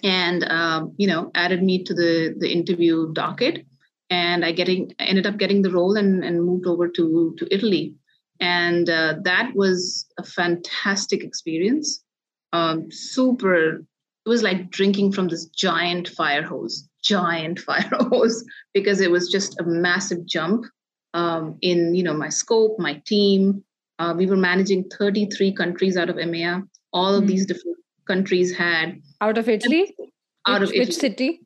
[0.04, 3.66] and um, you know added me to the the interview docket.
[4.10, 7.96] And i getting ended up getting the role and, and moved over to to italy.
[8.40, 12.04] And uh, that was a fantastic experience
[12.54, 13.84] um, super
[14.26, 19.30] it was like drinking from this giant fire hose giant fire hose because it was
[19.32, 20.66] just a massive jump
[21.14, 23.64] um, in you know my scope my team
[24.00, 27.28] uh, we were managing 33 countries out of emea all of Mm.
[27.28, 29.94] these different countries had out of italy
[30.48, 31.00] out which, of which Italy.
[31.10, 31.40] city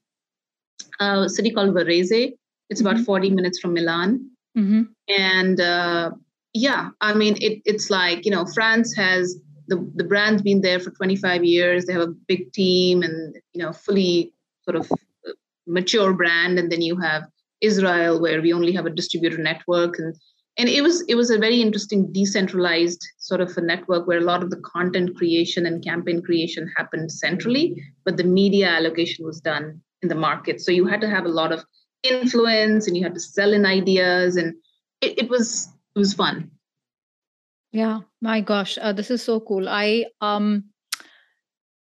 [1.00, 2.34] a city called Varese.
[2.70, 3.06] It's about Mhm.
[3.06, 4.30] 40 minutes from Milan.
[4.58, 4.84] mm-hmm.
[5.10, 6.12] And uh,
[6.54, 9.38] yeah, I mean, it, it's like, you know, France has
[9.68, 11.86] the, the brand's been there for 25 years.
[11.86, 15.32] They have a big team and, you know, fully sort of uh,
[15.68, 16.60] mature brand.
[16.60, 17.24] And then you have
[17.62, 19.98] Israel, where we only have a distributor network.
[20.00, 20.16] And
[20.58, 24.30] and it was it was a very interesting decentralized sort of a network where a
[24.32, 27.76] lot of the content creation and campaign creation happened centrally
[28.06, 31.36] but the media allocation was done in the market so you had to have a
[31.42, 31.64] lot of
[32.04, 34.54] influence and you had to sell in ideas and
[35.02, 36.50] it, it was it was fun
[37.76, 40.64] yeah my gosh uh, this is so cool i um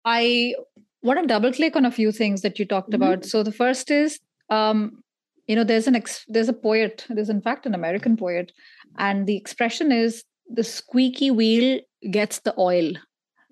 [0.04, 0.54] i
[1.02, 3.02] want to double click on a few things that you talked mm-hmm.
[3.02, 5.04] about so the first is um
[5.48, 8.52] you know there's an ex- there's a poet there's in fact an american poet
[8.98, 11.80] and the expression is the squeaky wheel
[12.12, 12.92] gets the oil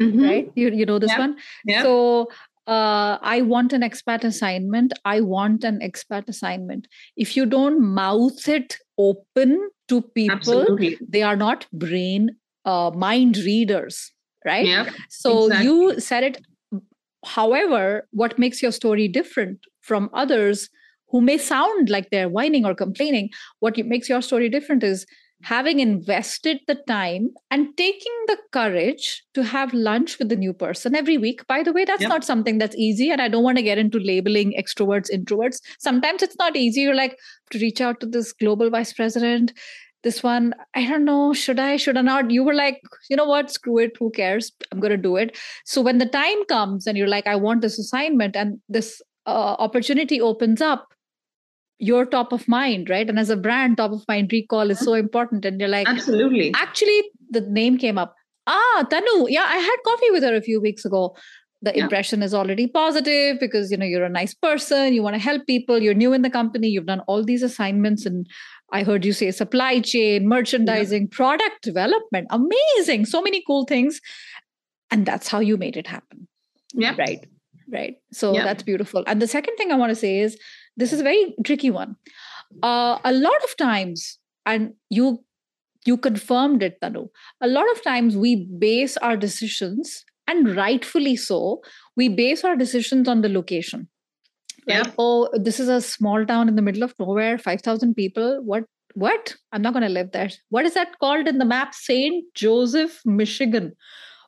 [0.01, 0.23] mm-hmm.
[0.23, 1.19] right you, you know this yeah.
[1.19, 1.81] one yeah.
[1.81, 2.27] so
[2.67, 4.93] uh, I want an expat assignment.
[5.03, 6.87] I want an expat assignment.
[7.17, 10.97] If you don't mouth it open to people, Absolutely.
[11.07, 12.29] they are not brain
[12.65, 14.11] uh, mind readers,
[14.45, 14.65] right?
[14.65, 15.65] Yeah, so exactly.
[15.65, 16.41] you said it.
[17.25, 20.69] However, what makes your story different from others
[21.09, 25.05] who may sound like they're whining or complaining, what makes your story different is
[25.43, 30.95] having invested the time and taking the courage to have lunch with the new person
[30.95, 31.45] every week.
[31.47, 32.09] By the way, that's yep.
[32.09, 33.09] not something that's easy.
[33.11, 35.59] And I don't want to get into labeling extroverts, introverts.
[35.79, 36.81] Sometimes it's not easy.
[36.81, 37.17] You're like,
[37.51, 39.53] to reach out to this global vice president,
[40.03, 42.31] this one, I don't know, should I, should I not?
[42.31, 44.51] You were like, you know what, screw it, who cares?
[44.71, 45.37] I'm going to do it.
[45.65, 49.55] So when the time comes and you're like, I want this assignment and this uh,
[49.59, 50.93] opportunity opens up,
[51.79, 53.09] you're top of mind, right?
[53.09, 55.45] And as a brand, top of mind recall is so important.
[55.45, 56.53] And you're like, absolutely.
[56.55, 58.15] Actually, the name came up.
[58.47, 59.27] Ah, Tanu.
[59.29, 61.15] Yeah, I had coffee with her a few weeks ago.
[61.61, 61.83] The yeah.
[61.83, 64.93] impression is already positive because you know you're a nice person.
[64.93, 65.81] You want to help people.
[65.81, 66.67] You're new in the company.
[66.67, 68.27] You've done all these assignments, and
[68.73, 71.15] I heard you say supply chain, merchandising, yeah.
[71.15, 72.27] product development.
[72.31, 73.05] Amazing.
[73.05, 74.01] So many cool things,
[74.91, 76.27] and that's how you made it happen.
[76.73, 76.95] Yeah.
[76.97, 77.25] Right.
[77.71, 77.95] Right.
[78.11, 78.43] So yeah.
[78.43, 79.05] that's beautiful.
[79.07, 80.37] And the second thing I want to say is
[80.77, 81.95] this is a very tricky one.
[82.61, 85.23] Uh, a lot of times and you
[85.85, 87.07] you confirmed it tanu
[87.41, 91.39] a lot of times we base our decisions and rightfully so
[91.97, 93.87] we base our decisions on the location.
[94.67, 94.83] Yeah.
[94.97, 98.39] Oh this is a small town in the middle of nowhere 5000 people.
[98.43, 98.63] What
[98.95, 99.35] what?
[99.51, 100.29] I'm not going to live there.
[100.49, 101.73] What is that called in the map?
[101.73, 103.73] St joseph michigan.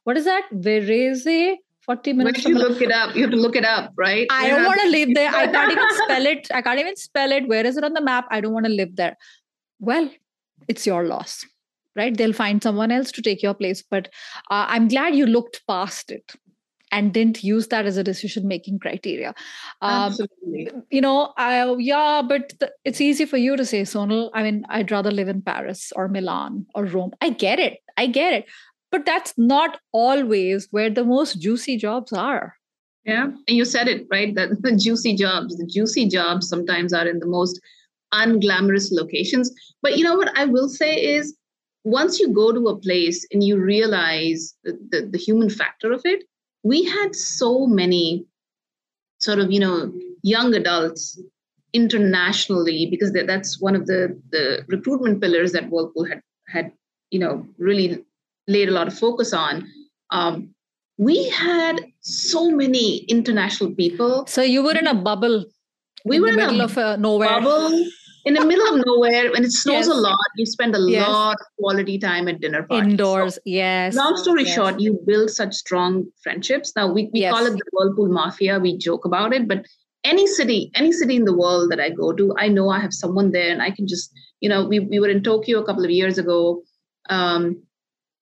[0.03, 0.43] What is that?
[0.53, 1.55] Varese
[1.86, 2.43] 40 minutes.
[2.43, 4.28] When you look it up, you have to look it up, right?
[4.30, 5.30] I don't want to live there.
[5.30, 6.48] I can't even spell it.
[6.54, 7.48] I can't even spell it.
[7.48, 8.26] Where is it on the map?
[8.32, 9.17] I don't want to live there.
[9.80, 10.10] Well,
[10.67, 11.45] it's your loss,
[11.95, 12.15] right?
[12.15, 13.84] They'll find someone else to take your place.
[13.84, 14.08] But
[14.50, 16.34] uh, I'm glad you looked past it
[16.91, 19.36] and didn't use that as a decision making criteria.
[19.82, 20.71] Um, Absolutely.
[20.89, 24.30] You know, I, yeah, but the, it's easy for you to say, Sonal.
[24.34, 27.12] I mean, I'd rather live in Paris or Milan or Rome.
[27.21, 27.80] I get it.
[27.98, 28.45] I get it
[28.91, 32.56] but that's not always where the most juicy jobs are.
[33.04, 34.34] Yeah and you said it right?
[34.36, 37.60] That the juicy jobs the juicy jobs sometimes are in the most
[38.13, 39.52] unglamorous locations.
[39.82, 41.36] But you know what i will say is
[41.84, 46.02] once you go to a place and you realize the, the, the human factor of
[46.04, 46.24] it
[46.63, 48.26] we had so many
[49.19, 49.93] sort of you know
[50.24, 51.21] young adults
[51.74, 56.71] internationally because that's one of the the recruitment pillars that whirlpool had had
[57.12, 58.04] you know really
[58.47, 59.67] laid a lot of focus on.
[60.12, 60.49] Um,
[60.97, 64.25] we had so many international people.
[64.27, 65.45] So you were in a bubble.
[66.05, 67.41] We were in the middle of uh, nowhere.
[67.41, 67.86] Bubble
[68.25, 69.88] in the middle of nowhere when it snows yes.
[69.88, 71.08] a lot you spend a yes.
[71.08, 74.55] lot of quality time at dinner parties indoors so, yes long story yes.
[74.55, 78.77] short you build such strong friendships now we, we call it the whirlpool mafia we
[78.77, 79.65] joke about it but
[80.03, 82.93] any city any city in the world that i go to i know i have
[82.93, 85.86] someone there and i can just you know we, we were in tokyo a couple
[85.86, 86.62] of years ago
[87.10, 87.62] um,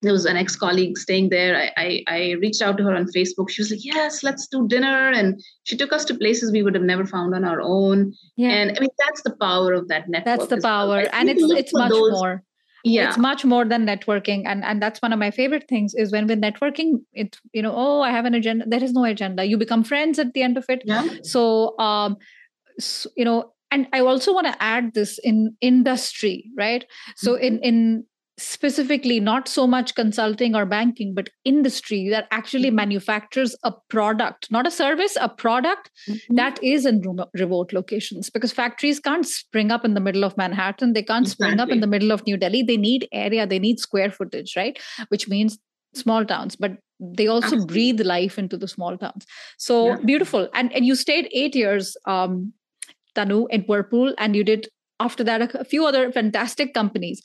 [0.03, 1.55] there was an ex-colleague staying there.
[1.55, 3.49] I, I, I reached out to her on facebook.
[3.49, 5.11] She was like yes let's do dinner.
[5.11, 8.13] And she took us to places we would have never found on our own.
[8.35, 8.49] Yeah.
[8.49, 10.97] and i mean that's the power of that network that's the power.
[10.97, 11.09] Well.
[11.13, 12.43] and it's it's much those, more.
[12.83, 13.07] Yeah.
[13.07, 14.43] It's much more than networking.
[14.45, 17.73] And and that's one of my favorite things is when we're networking it you know
[17.75, 18.65] oh i have an agenda.
[18.67, 19.45] There is no agenda.
[19.45, 20.83] You become friends at the end of it.
[20.85, 21.07] Yeah.
[21.23, 22.17] so um
[22.79, 26.85] so, you know and i also want to add this in industry right?
[27.15, 27.43] So mm-hmm.
[27.43, 28.05] in in
[28.43, 32.75] specifically not so much consulting or banking but industry that actually mm-hmm.
[32.75, 36.35] manufactures a product not a service a product mm-hmm.
[36.35, 37.01] that is in
[37.33, 41.47] remote locations because factories can't spring up in the middle of manhattan they can't exactly.
[41.47, 44.55] spring up in the middle of new delhi they need area they need square footage
[44.55, 45.57] right which means
[45.93, 47.73] small towns but they also Absolutely.
[47.73, 49.25] breathe life into the small towns
[49.57, 49.97] so yeah.
[50.05, 52.53] beautiful and and you stayed 8 years um
[53.15, 54.67] tanu in whirlpool and you did
[54.99, 57.21] after that a few other fantastic companies.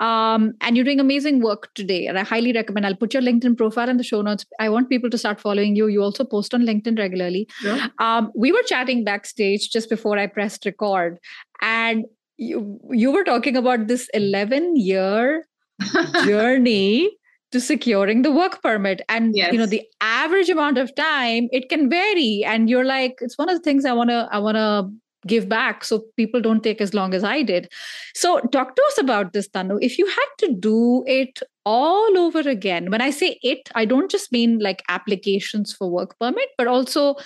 [0.00, 3.56] Um, and you're doing amazing work today and i highly recommend i'll put your linkedin
[3.56, 4.44] profile in the show notes.
[4.58, 5.86] I want people to start following you.
[5.88, 7.48] You also post on linkedin regularly.
[7.62, 7.88] Yeah.
[7.98, 11.18] um, we were chatting backstage just before i pressed record
[11.60, 12.04] and
[12.38, 15.46] you you were talking about this 11 year
[16.24, 17.10] journey
[17.52, 19.02] to securing the work permit.
[19.08, 19.52] And yes.
[19.52, 22.44] you know the average amount of time it can vary.
[22.44, 24.90] And you're like it's one of the things i want to i want to
[25.26, 27.70] give back so people don't take as long as i did.
[28.14, 29.78] So talk to us about this tanu.
[29.80, 34.10] If you had to do it all over again when i say it i don't
[34.10, 37.16] just mean like applications for work permit but also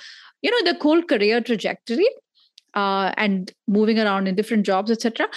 [0.43, 2.09] you know the whole career trajectory
[2.75, 5.29] uh, and moving around in different jobs etc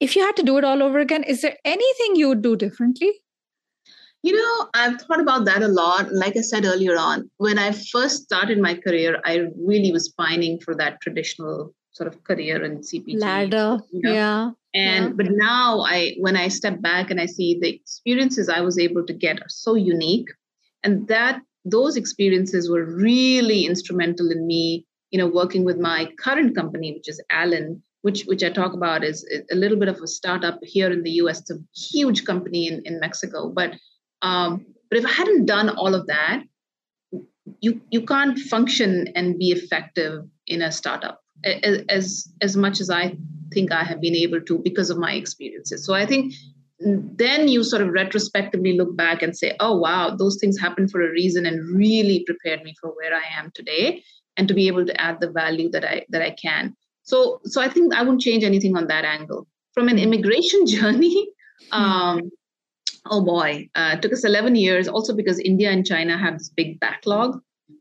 [0.00, 2.56] if you had to do it all over again is there anything you would do
[2.56, 3.12] differently?
[4.22, 6.12] You know, I've thought about that a lot.
[6.12, 10.60] Like I said earlier on, when I first started my career, I really was pining
[10.60, 13.18] for that traditional sort of career in CPG.
[13.18, 14.12] Ladder, you know?
[14.12, 14.50] yeah.
[14.74, 15.12] And yeah.
[15.16, 19.04] but now I, when I step back and I see the experiences I was able
[19.06, 20.28] to get are so unique,
[20.84, 26.54] and that those experiences were really instrumental in me, you know, working with my current
[26.54, 30.06] company, which is Alen, which which I talk about is a little bit of a
[30.06, 31.40] startup here in the US.
[31.40, 33.74] It's a huge company in, in Mexico, but
[34.22, 36.44] um, but if I hadn't done all of that,
[37.60, 43.16] you you can't function and be effective in a startup as as much as I
[43.52, 45.84] think I have been able to because of my experiences.
[45.84, 46.34] So I think
[46.80, 51.02] then you sort of retrospectively look back and say, oh wow, those things happened for
[51.02, 54.02] a reason and really prepared me for where I am today
[54.36, 56.74] and to be able to add the value that I that I can.
[57.02, 59.46] So so I think I wouldn't change anything on that angle.
[59.72, 61.28] From an immigration journey,
[61.70, 61.80] hmm.
[61.80, 62.30] um,
[63.06, 66.80] oh boy, uh, took us 11 years, also because India and China have this big
[66.80, 67.40] backlog.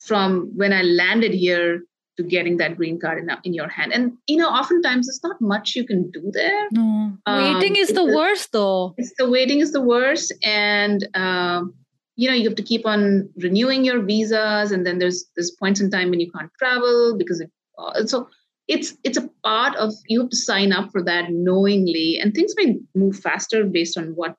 [0.00, 1.82] from when I landed here
[2.16, 3.92] to getting that green card in, in your hand.
[3.92, 6.68] And you know, oftentimes it's not much you can do there.
[6.72, 8.94] No, um, waiting is the worst, though.
[8.98, 11.74] It's the waiting is the worst, and um,
[12.16, 15.80] you know you have to keep on renewing your visas and then there's there's points
[15.80, 18.28] in time when you can't travel because it, uh, so
[18.68, 22.54] it's it's a part of you have to sign up for that knowingly and things
[22.56, 24.36] may move faster based on what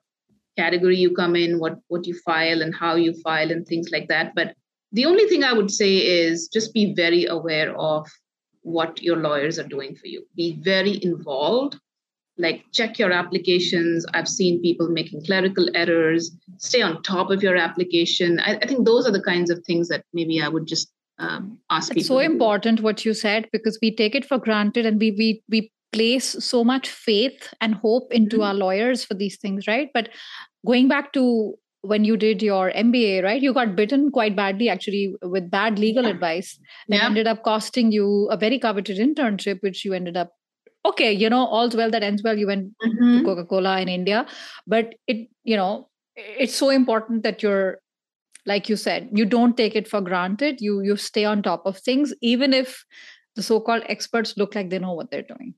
[0.56, 4.08] category you come in what what you file and how you file and things like
[4.08, 4.34] that.
[4.34, 4.54] But
[4.92, 8.08] the only thing i would say is just be very aware of
[8.62, 10.24] what your lawyers are doing for you.
[10.36, 11.78] Be very involved.
[12.38, 14.06] Like check your applications.
[14.14, 16.36] I've seen people making clerical errors.
[16.58, 18.40] Stay on top of your application.
[18.40, 21.58] I, I think those are the kinds of things that maybe i would just um,
[21.70, 25.12] ask it's so important what you said because we take it for granted and we
[25.12, 28.46] we we place so much faith and hope into mm-hmm.
[28.46, 30.08] our lawyers for these things right but
[30.66, 31.54] going back to
[31.84, 33.42] when you did your MBA, right?
[33.42, 36.10] You got bitten quite badly, actually, with bad legal yeah.
[36.10, 37.04] advice, and yeah.
[37.04, 40.32] ended up costing you a very coveted internship, which you ended up
[40.86, 42.38] okay, you know, all's well that ends well.
[42.38, 43.18] You went mm-hmm.
[43.18, 44.26] to Coca Cola in India,
[44.66, 47.78] but it, you know, it's so important that you're,
[48.46, 50.60] like you said, you don't take it for granted.
[50.60, 52.84] You you stay on top of things, even if
[53.36, 55.54] the so-called experts look like they know what they're doing.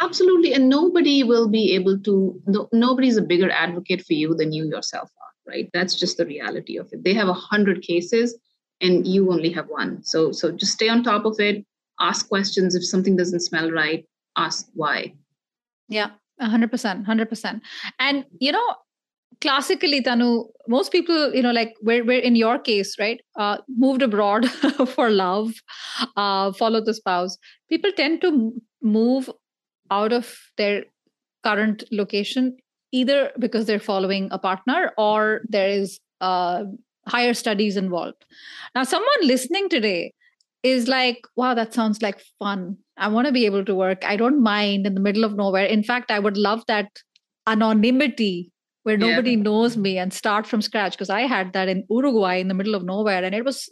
[0.00, 2.40] Absolutely, and nobody will be able to.
[2.46, 5.52] No, nobody's a bigger advocate for you than you yourself are.
[5.52, 5.68] Right?
[5.72, 7.04] That's just the reality of it.
[7.04, 8.38] They have a hundred cases,
[8.80, 10.02] and you only have one.
[10.04, 11.64] So so just stay on top of it.
[11.98, 15.14] Ask questions if something doesn't smell right ask why.
[15.88, 17.06] Yeah, 100%.
[17.06, 17.60] 100%.
[17.98, 18.74] And, you know,
[19.40, 24.02] classically tanu most people you know like we're, we're in your case right uh, moved
[24.02, 24.46] abroad
[24.94, 25.52] for love
[26.16, 27.38] uh, follow the spouse
[27.70, 28.52] people tend to
[28.82, 29.30] move
[29.90, 30.84] out of their
[31.44, 32.56] current location
[32.92, 36.64] either because they're following a partner or there is uh,
[37.06, 38.24] higher studies involved
[38.74, 40.12] now someone listening today
[40.62, 44.04] is like wow that sounds like fun I want to be able to work.
[44.04, 45.64] I don't mind in the middle of nowhere.
[45.64, 47.00] In fact, I would love that
[47.46, 49.42] anonymity where nobody yeah.
[49.42, 52.74] knows me and start from scratch because I had that in Uruguay in the middle
[52.74, 53.68] of nowhere and it was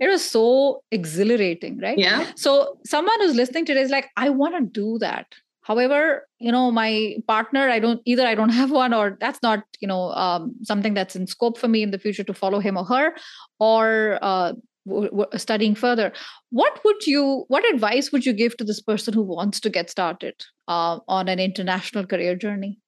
[0.00, 4.54] it was so exhilarating right yeah so someone who's listening today is like i want
[4.56, 5.26] to do that
[5.64, 9.64] however you know my partner i don't either i don't have one or that's not
[9.80, 12.76] you know um, something that's in scope for me in the future to follow him
[12.76, 13.12] or her
[13.58, 14.52] or uh,
[14.86, 16.12] w- w- studying further.
[16.50, 19.90] What would you what advice would you give to this person who wants to get
[19.90, 20.34] started
[20.68, 22.78] uh, on an international career journey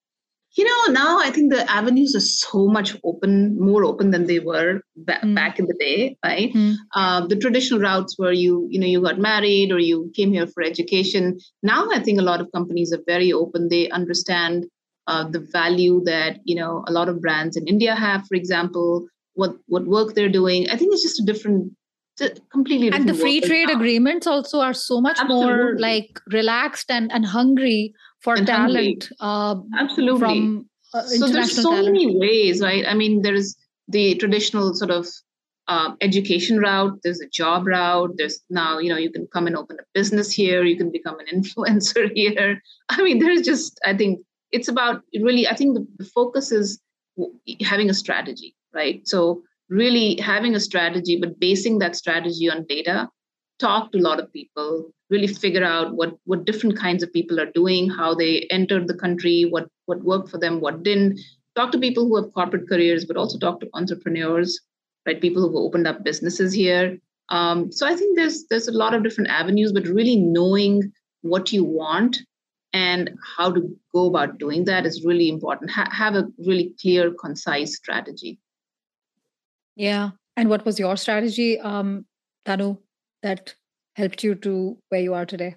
[0.56, 4.38] you know now i think the avenues are so much open more open than they
[4.38, 5.34] were ba- mm.
[5.34, 6.74] back in the day right mm.
[6.94, 10.46] uh, the traditional routes where you you know you got married or you came here
[10.46, 14.66] for education now i think a lot of companies are very open they understand
[15.06, 19.06] uh, the value that you know a lot of brands in india have for example
[19.34, 21.72] what what work they're doing i think it's just a different
[22.50, 23.74] completely different and the free trade now.
[23.74, 25.46] agreements also are so much Absolutely.
[25.46, 27.92] more like relaxed and, and hungry
[28.26, 30.20] for talent uh, absolutely.
[30.20, 31.92] from uh, so there's so talent.
[31.92, 32.84] many ways right?
[32.86, 33.56] I mean there's
[33.88, 35.06] the traditional sort of
[35.68, 39.56] uh, education route there's a job route there's now you know you can come and
[39.56, 42.60] open a business here you can become an influencer here.
[42.88, 44.20] I mean there's just i think
[44.52, 46.80] it's about really i think the, the focus is
[47.72, 49.00] having a strategy right?
[49.08, 53.08] So really having a strategy, but basing that strategy on data,
[53.58, 57.40] talk to a lot of people, really figure out what, what different kinds of people
[57.40, 61.18] are doing, how they entered the country, what, what worked for them, what didn't.
[61.54, 64.60] Talk to people who have corporate careers, but also talk to entrepreneurs,
[65.06, 65.20] right?
[65.20, 66.98] People who've opened up businesses here.
[67.30, 70.92] Um, so I think there's there's a lot of different avenues, but really knowing
[71.22, 72.18] what you want
[72.72, 75.70] and how to go about doing that is really important.
[75.70, 78.38] Ha- have a really clear, concise strategy.
[79.76, 80.10] Yeah.
[80.36, 82.04] And what was your strategy, um,
[82.44, 82.78] Tanu,
[83.22, 83.54] that
[83.94, 85.56] helped you to where you are today?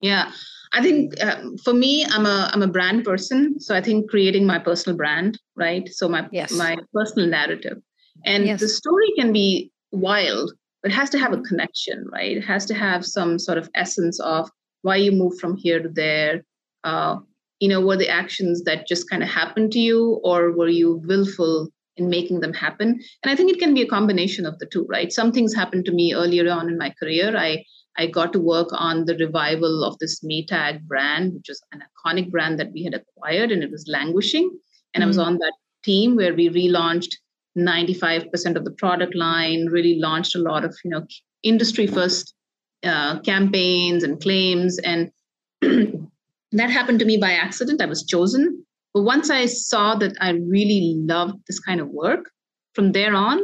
[0.00, 0.32] Yeah,
[0.72, 4.46] I think um, for me, I'm a I'm a brand person, so I think creating
[4.46, 5.88] my personal brand, right?
[5.88, 6.52] So my yes.
[6.52, 7.78] my personal narrative,
[8.24, 8.60] and yes.
[8.60, 12.36] the story can be wild, but it has to have a connection, right?
[12.36, 14.50] It has to have some sort of essence of
[14.82, 16.42] why you moved from here to there.
[16.82, 17.18] Uh,
[17.60, 21.00] you know, were the actions that just kind of happened to you, or were you
[21.06, 22.88] willful in making them happen.
[23.22, 25.12] And i think it can be a combination of the two right?
[25.12, 27.36] Some things happened to me earlier on in my career.
[27.36, 27.64] I
[27.98, 32.30] i got to work on the revival of this maytag brand which was an iconic
[32.30, 34.50] brand that we had acquired and it was languishing.
[34.94, 35.02] And mm-hmm.
[35.02, 35.26] i was mm.
[35.26, 37.14] on that team where we relaunched
[37.58, 41.06] 95% of the product line really launched a lot of you know
[41.42, 42.34] industry first
[42.84, 44.78] uh, campaigns and claims.
[44.78, 45.10] And
[45.60, 47.80] that happened to me by accident.
[47.80, 48.64] I was chosen
[48.94, 52.30] but once I saw that I really loved this kind of work,
[52.74, 53.40] from there on,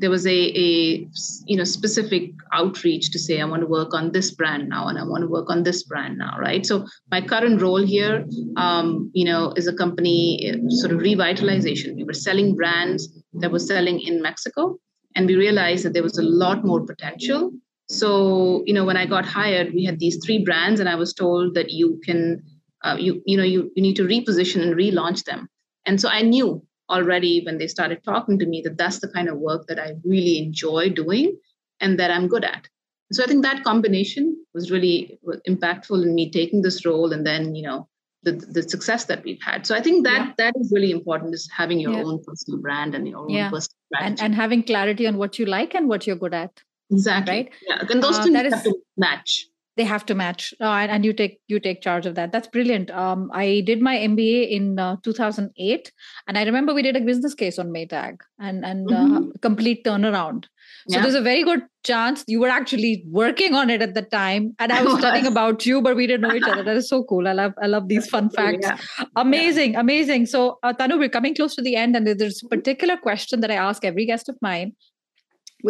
[0.00, 1.06] there was a, a
[1.46, 4.98] you know specific outreach to say I want to work on this brand now and
[4.98, 6.64] I want to work on this brand now, right?
[6.64, 8.24] So my current role here,
[8.56, 11.96] um, you know, is a company sort of revitalization.
[11.96, 14.78] We were selling brands that were selling in Mexico,
[15.16, 17.52] and we realized that there was a lot more potential.
[17.88, 21.12] So you know, when I got hired, we had these three brands, and I was
[21.12, 22.42] told that you can
[22.82, 25.48] uh, you you know you, you need to reposition and relaunch them.
[25.86, 29.28] And so i knew already when they started talking to me that that's the kind
[29.28, 31.36] of work that i really enjoy doing
[31.80, 32.68] and that i'm good at.
[33.12, 35.18] So i think that combination was really
[35.48, 37.88] impactful in me taking this role and then you know
[38.22, 39.66] the, the success that we've had.
[39.66, 40.32] So i think that yeah.
[40.38, 42.02] that is really important is having your yeah.
[42.02, 43.50] own personal brand and your own yeah.
[43.50, 46.62] personal and, and having clarity on what you like and what you're good at.
[46.90, 47.34] Exactly.
[47.34, 47.50] Right?
[47.66, 47.84] Yeah.
[47.88, 49.46] And those uh, things have to match
[49.80, 52.48] they have to match uh, and, and, you take you take charge of that that's
[52.56, 55.92] brilliant um, i did my mba in uh, 2008
[56.26, 59.16] and i remember we did a business case on maytag and and uh, mm-hmm.
[59.16, 60.44] uh, complete turnaround
[60.88, 61.02] so yeah.
[61.02, 64.76] there's a very good chance you were actually working on it at the time and
[64.78, 67.32] i was studying about you but we didn't know each other that is so cool
[67.32, 69.10] i love i love these fun facts yeah.
[69.24, 69.80] amazing yeah.
[69.86, 73.46] amazing so uh, tanu we're coming close to the end and there's a particular question
[73.46, 74.72] that i ask every guest of mine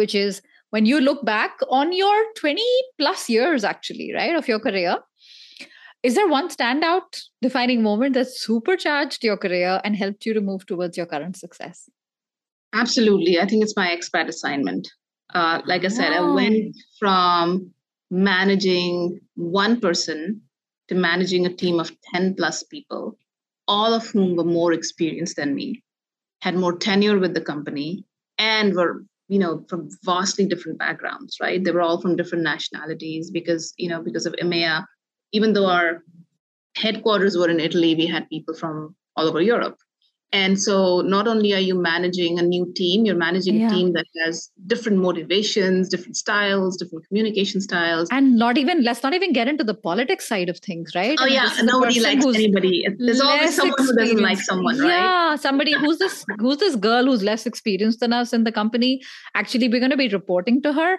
[0.01, 0.41] which is
[0.71, 2.61] when you look back on your 20
[2.97, 4.97] plus years actually right of your career
[6.03, 10.65] is there one standout defining moment that supercharged your career and helped you to move
[10.65, 11.91] towards your current success?
[12.73, 13.39] Absolutely.
[13.39, 14.87] I think it's my expat assignment.
[15.33, 17.71] Uh, like i said i went from
[18.09, 20.41] managing one person
[20.89, 23.17] to managing a team of 10 plus people
[23.65, 25.81] all of whom were more experienced than me
[26.41, 28.03] had more tenure with the company
[28.37, 31.63] and were you know from vastly different backgrounds right?
[31.63, 34.85] They were all from different nationalities because you know because of EMEA.
[35.31, 36.03] Even though our
[36.75, 39.77] headquarters were in Italy we had people from all over Europe
[40.33, 43.67] And so not only are you managing a new team, you're managing yeah.
[43.67, 48.07] a team that has different motivations, different styles, different communication styles.
[48.11, 51.17] And not even, let's not even get into the politics side of things, right?
[51.19, 51.49] Oh, yeah.
[51.63, 52.85] Nobody likes anybody.
[52.97, 54.87] There's always someone who doesn't like someone, right?
[54.87, 55.35] Yeah.
[55.35, 59.01] Somebody who's this, who's this girl who's less experienced than us in the company.
[59.35, 60.97] Actually, we're going to be reporting to her.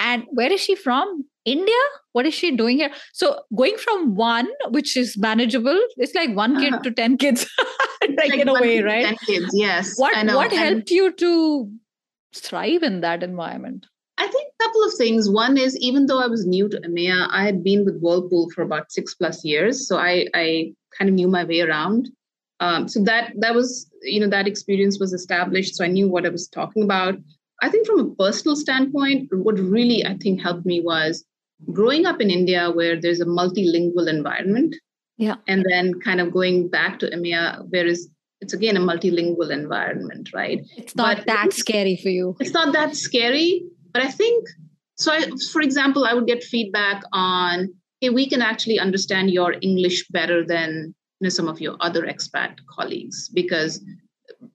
[0.00, 1.24] And where is she from?
[1.44, 1.82] India?
[2.12, 2.90] What is she doing here?
[3.12, 6.82] So going from one, which is manageable, it's like one kid uh-huh.
[6.82, 7.48] to 10 kids,
[8.02, 9.04] like, like, in a way, right?
[9.04, 9.98] 10 kids, yes.
[9.98, 11.70] What, what helped you to
[12.34, 13.86] thrive in that environment?
[14.18, 15.30] I think a couple of things.
[15.30, 18.62] One is even though I was new to EMEA, I had been with Whirlpool for
[18.62, 19.88] about six plus years.
[19.88, 22.10] So I, I kind of knew my way around.
[22.60, 25.74] Um, so that that was, you know, that experience was established.
[25.74, 27.14] So I knew what I was talking about.
[27.62, 31.24] I think from a personal standpoint, what really I think helped me was
[31.72, 34.74] growing up in India where there's a multilingual environment.
[35.18, 35.36] Yeah.
[35.46, 38.08] And then kind of going back to EMEA, where is
[38.40, 40.64] it's again a multilingual environment, right?
[40.76, 42.36] It's not but that scary for you.
[42.40, 44.48] It's not that scary, but I think
[44.96, 45.12] so.
[45.12, 47.68] I, for example, I would get feedback on,
[48.00, 52.06] hey, we can actually understand your English better than you know, some of your other
[52.06, 53.84] expat colleagues because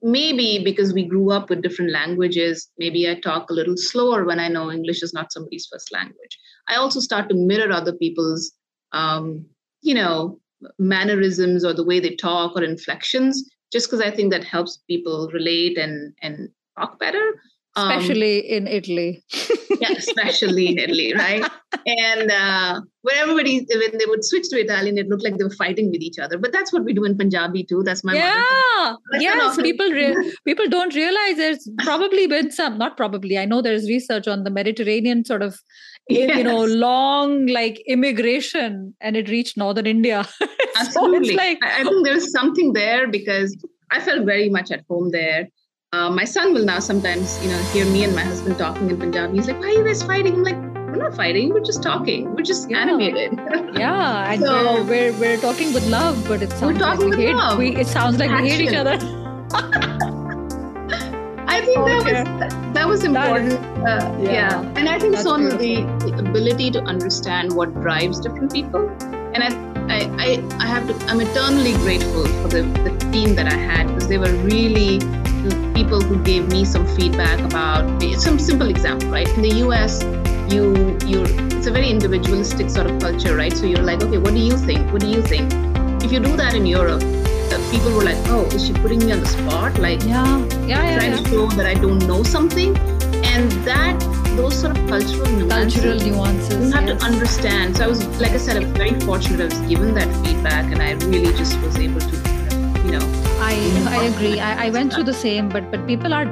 [0.02, 4.40] maybe because we grew up with different languages, maybe I talk a little slower when
[4.40, 6.38] I know English is not somebody's first language.
[6.68, 8.52] I also start to mirror other people's,
[8.92, 9.46] um,
[9.82, 10.40] you know,
[10.78, 15.30] mannerisms or the way they talk or inflections, just because I think that helps people
[15.32, 17.34] relate and and talk better.
[17.76, 19.22] Um, especially um, in Italy.
[19.80, 21.44] yeah, especially in Italy, right?
[21.86, 25.50] And uh, where everybody, when they would switch to Italian, it looked like they were
[25.50, 26.38] fighting with each other.
[26.38, 27.82] But that's what we do in Punjabi too.
[27.84, 29.56] That's my yeah, yes.
[29.60, 33.36] People re- people don't realize there's probably been some, not probably.
[33.38, 35.60] I know there's research on the Mediterranean sort of
[36.08, 36.36] yes.
[36.36, 40.26] you know long like immigration and it reached northern india
[40.76, 43.56] absolutely so like i think there's something there because
[43.90, 45.48] i felt very much at home there
[45.92, 48.98] uh, my son will now sometimes you know hear me and my husband talking in
[48.98, 50.56] punjabi he's like why are you guys fighting i'm like
[50.88, 52.78] we're not fighting we're just talking we're just yeah.
[52.78, 53.32] animated
[53.84, 57.34] yeah and so, we're, we're, we're talking with love but it sounds like we hate
[57.34, 57.58] love.
[57.58, 58.44] we it sounds like Action.
[58.44, 58.98] we hate each other
[61.48, 63.52] I think that was that was important.
[63.52, 64.32] uh, yeah.
[64.32, 64.72] yeah.
[64.76, 65.84] and I think That's so the
[66.18, 68.90] ability to understand what drives different people,
[69.34, 69.50] and I,
[69.94, 70.94] I, I, I have to.
[71.06, 74.98] I'm eternally grateful for the, the team that I had because they were really
[75.74, 79.10] people who gave me some feedback about some simple example.
[79.10, 80.02] Right in the U.S.,
[80.52, 81.24] you you
[81.56, 83.56] it's a very individualistic sort of culture, right?
[83.56, 84.92] So you're like, okay, what do you think?
[84.92, 85.52] What do you think?
[86.02, 87.02] If you do that in Europe,
[87.70, 90.98] people were like, "Oh, is she putting me on the spot?" Like, yeah, yeah, yeah
[90.98, 91.22] trying yeah.
[91.22, 92.76] to show that I don't know something,
[93.32, 93.98] and that
[94.36, 97.00] those sort of cultural nuances, cultural nuances, you have yes.
[97.00, 97.76] to understand.
[97.76, 99.40] So I was, like I said, I was very fortunate.
[99.40, 102.35] I was given that feedback, and I really just was able to,
[102.86, 103.06] you know.
[103.50, 103.52] I
[103.88, 104.40] I agree.
[104.40, 106.26] I, I went through the same, but but people are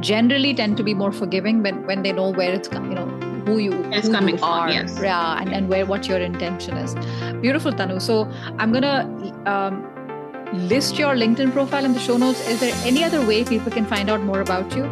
[0.00, 3.06] generally tend to be more forgiving when when they know where it's you know
[3.46, 4.98] who you, it's who coming you are from, yes.
[5.02, 6.94] yeah and, and where what your intention is
[7.44, 8.16] beautiful tanu so
[8.64, 8.96] i'm gonna
[9.52, 9.80] um,
[10.52, 12.46] list your LinkedIn profile in the show notes.
[12.46, 14.84] Is there any other way people can find out more about you?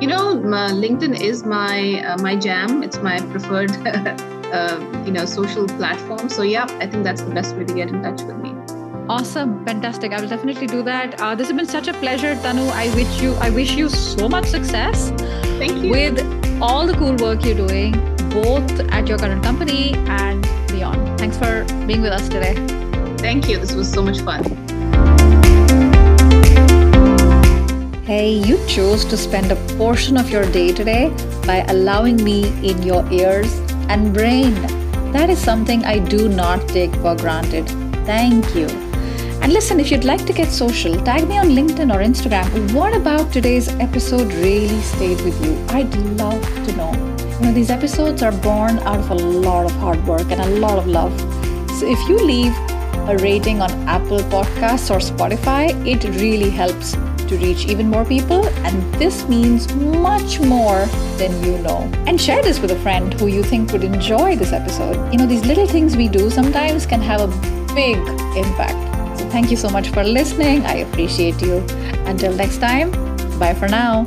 [0.00, 2.82] You know, LinkedIn is my uh, my jam.
[2.82, 6.28] It's my preferred, uh, you know, social platform.
[6.28, 8.63] So yeah, I think that's the best way to get in touch with me.
[9.06, 10.12] Awesome, fantastic!
[10.14, 11.20] I will definitely do that.
[11.20, 12.70] Uh, this has been such a pleasure, Tanu.
[12.70, 15.10] I wish you I wish you so much success.
[15.58, 15.90] Thank you.
[15.90, 17.92] With all the cool work you're doing,
[18.30, 21.18] both at your current company and beyond.
[21.18, 22.54] Thanks for being with us today.
[23.18, 23.58] Thank you.
[23.58, 24.42] This was so much fun.
[28.06, 31.10] Hey, you chose to spend a portion of your day today
[31.46, 33.52] by allowing me in your ears
[33.90, 34.54] and brain.
[35.12, 37.68] That is something I do not take for granted.
[38.06, 38.83] Thank you.
[39.44, 42.72] And listen, if you'd like to get social, tag me on LinkedIn or Instagram.
[42.72, 45.62] What about today's episode really stayed with you?
[45.68, 46.90] I'd love to know.
[47.18, 50.46] You know, these episodes are born out of a lot of hard work and a
[50.60, 51.12] lot of love.
[51.78, 52.56] So if you leave
[53.06, 58.46] a rating on Apple Podcasts or Spotify, it really helps to reach even more people.
[58.64, 60.86] And this means much more
[61.18, 61.80] than you know.
[62.06, 65.12] And share this with a friend who you think would enjoy this episode.
[65.12, 67.98] You know, these little things we do sometimes can have a big
[68.38, 68.83] impact.
[69.34, 70.64] Thank you so much for listening.
[70.64, 71.56] I appreciate you.
[72.06, 72.92] Until next time,
[73.36, 74.06] bye for now.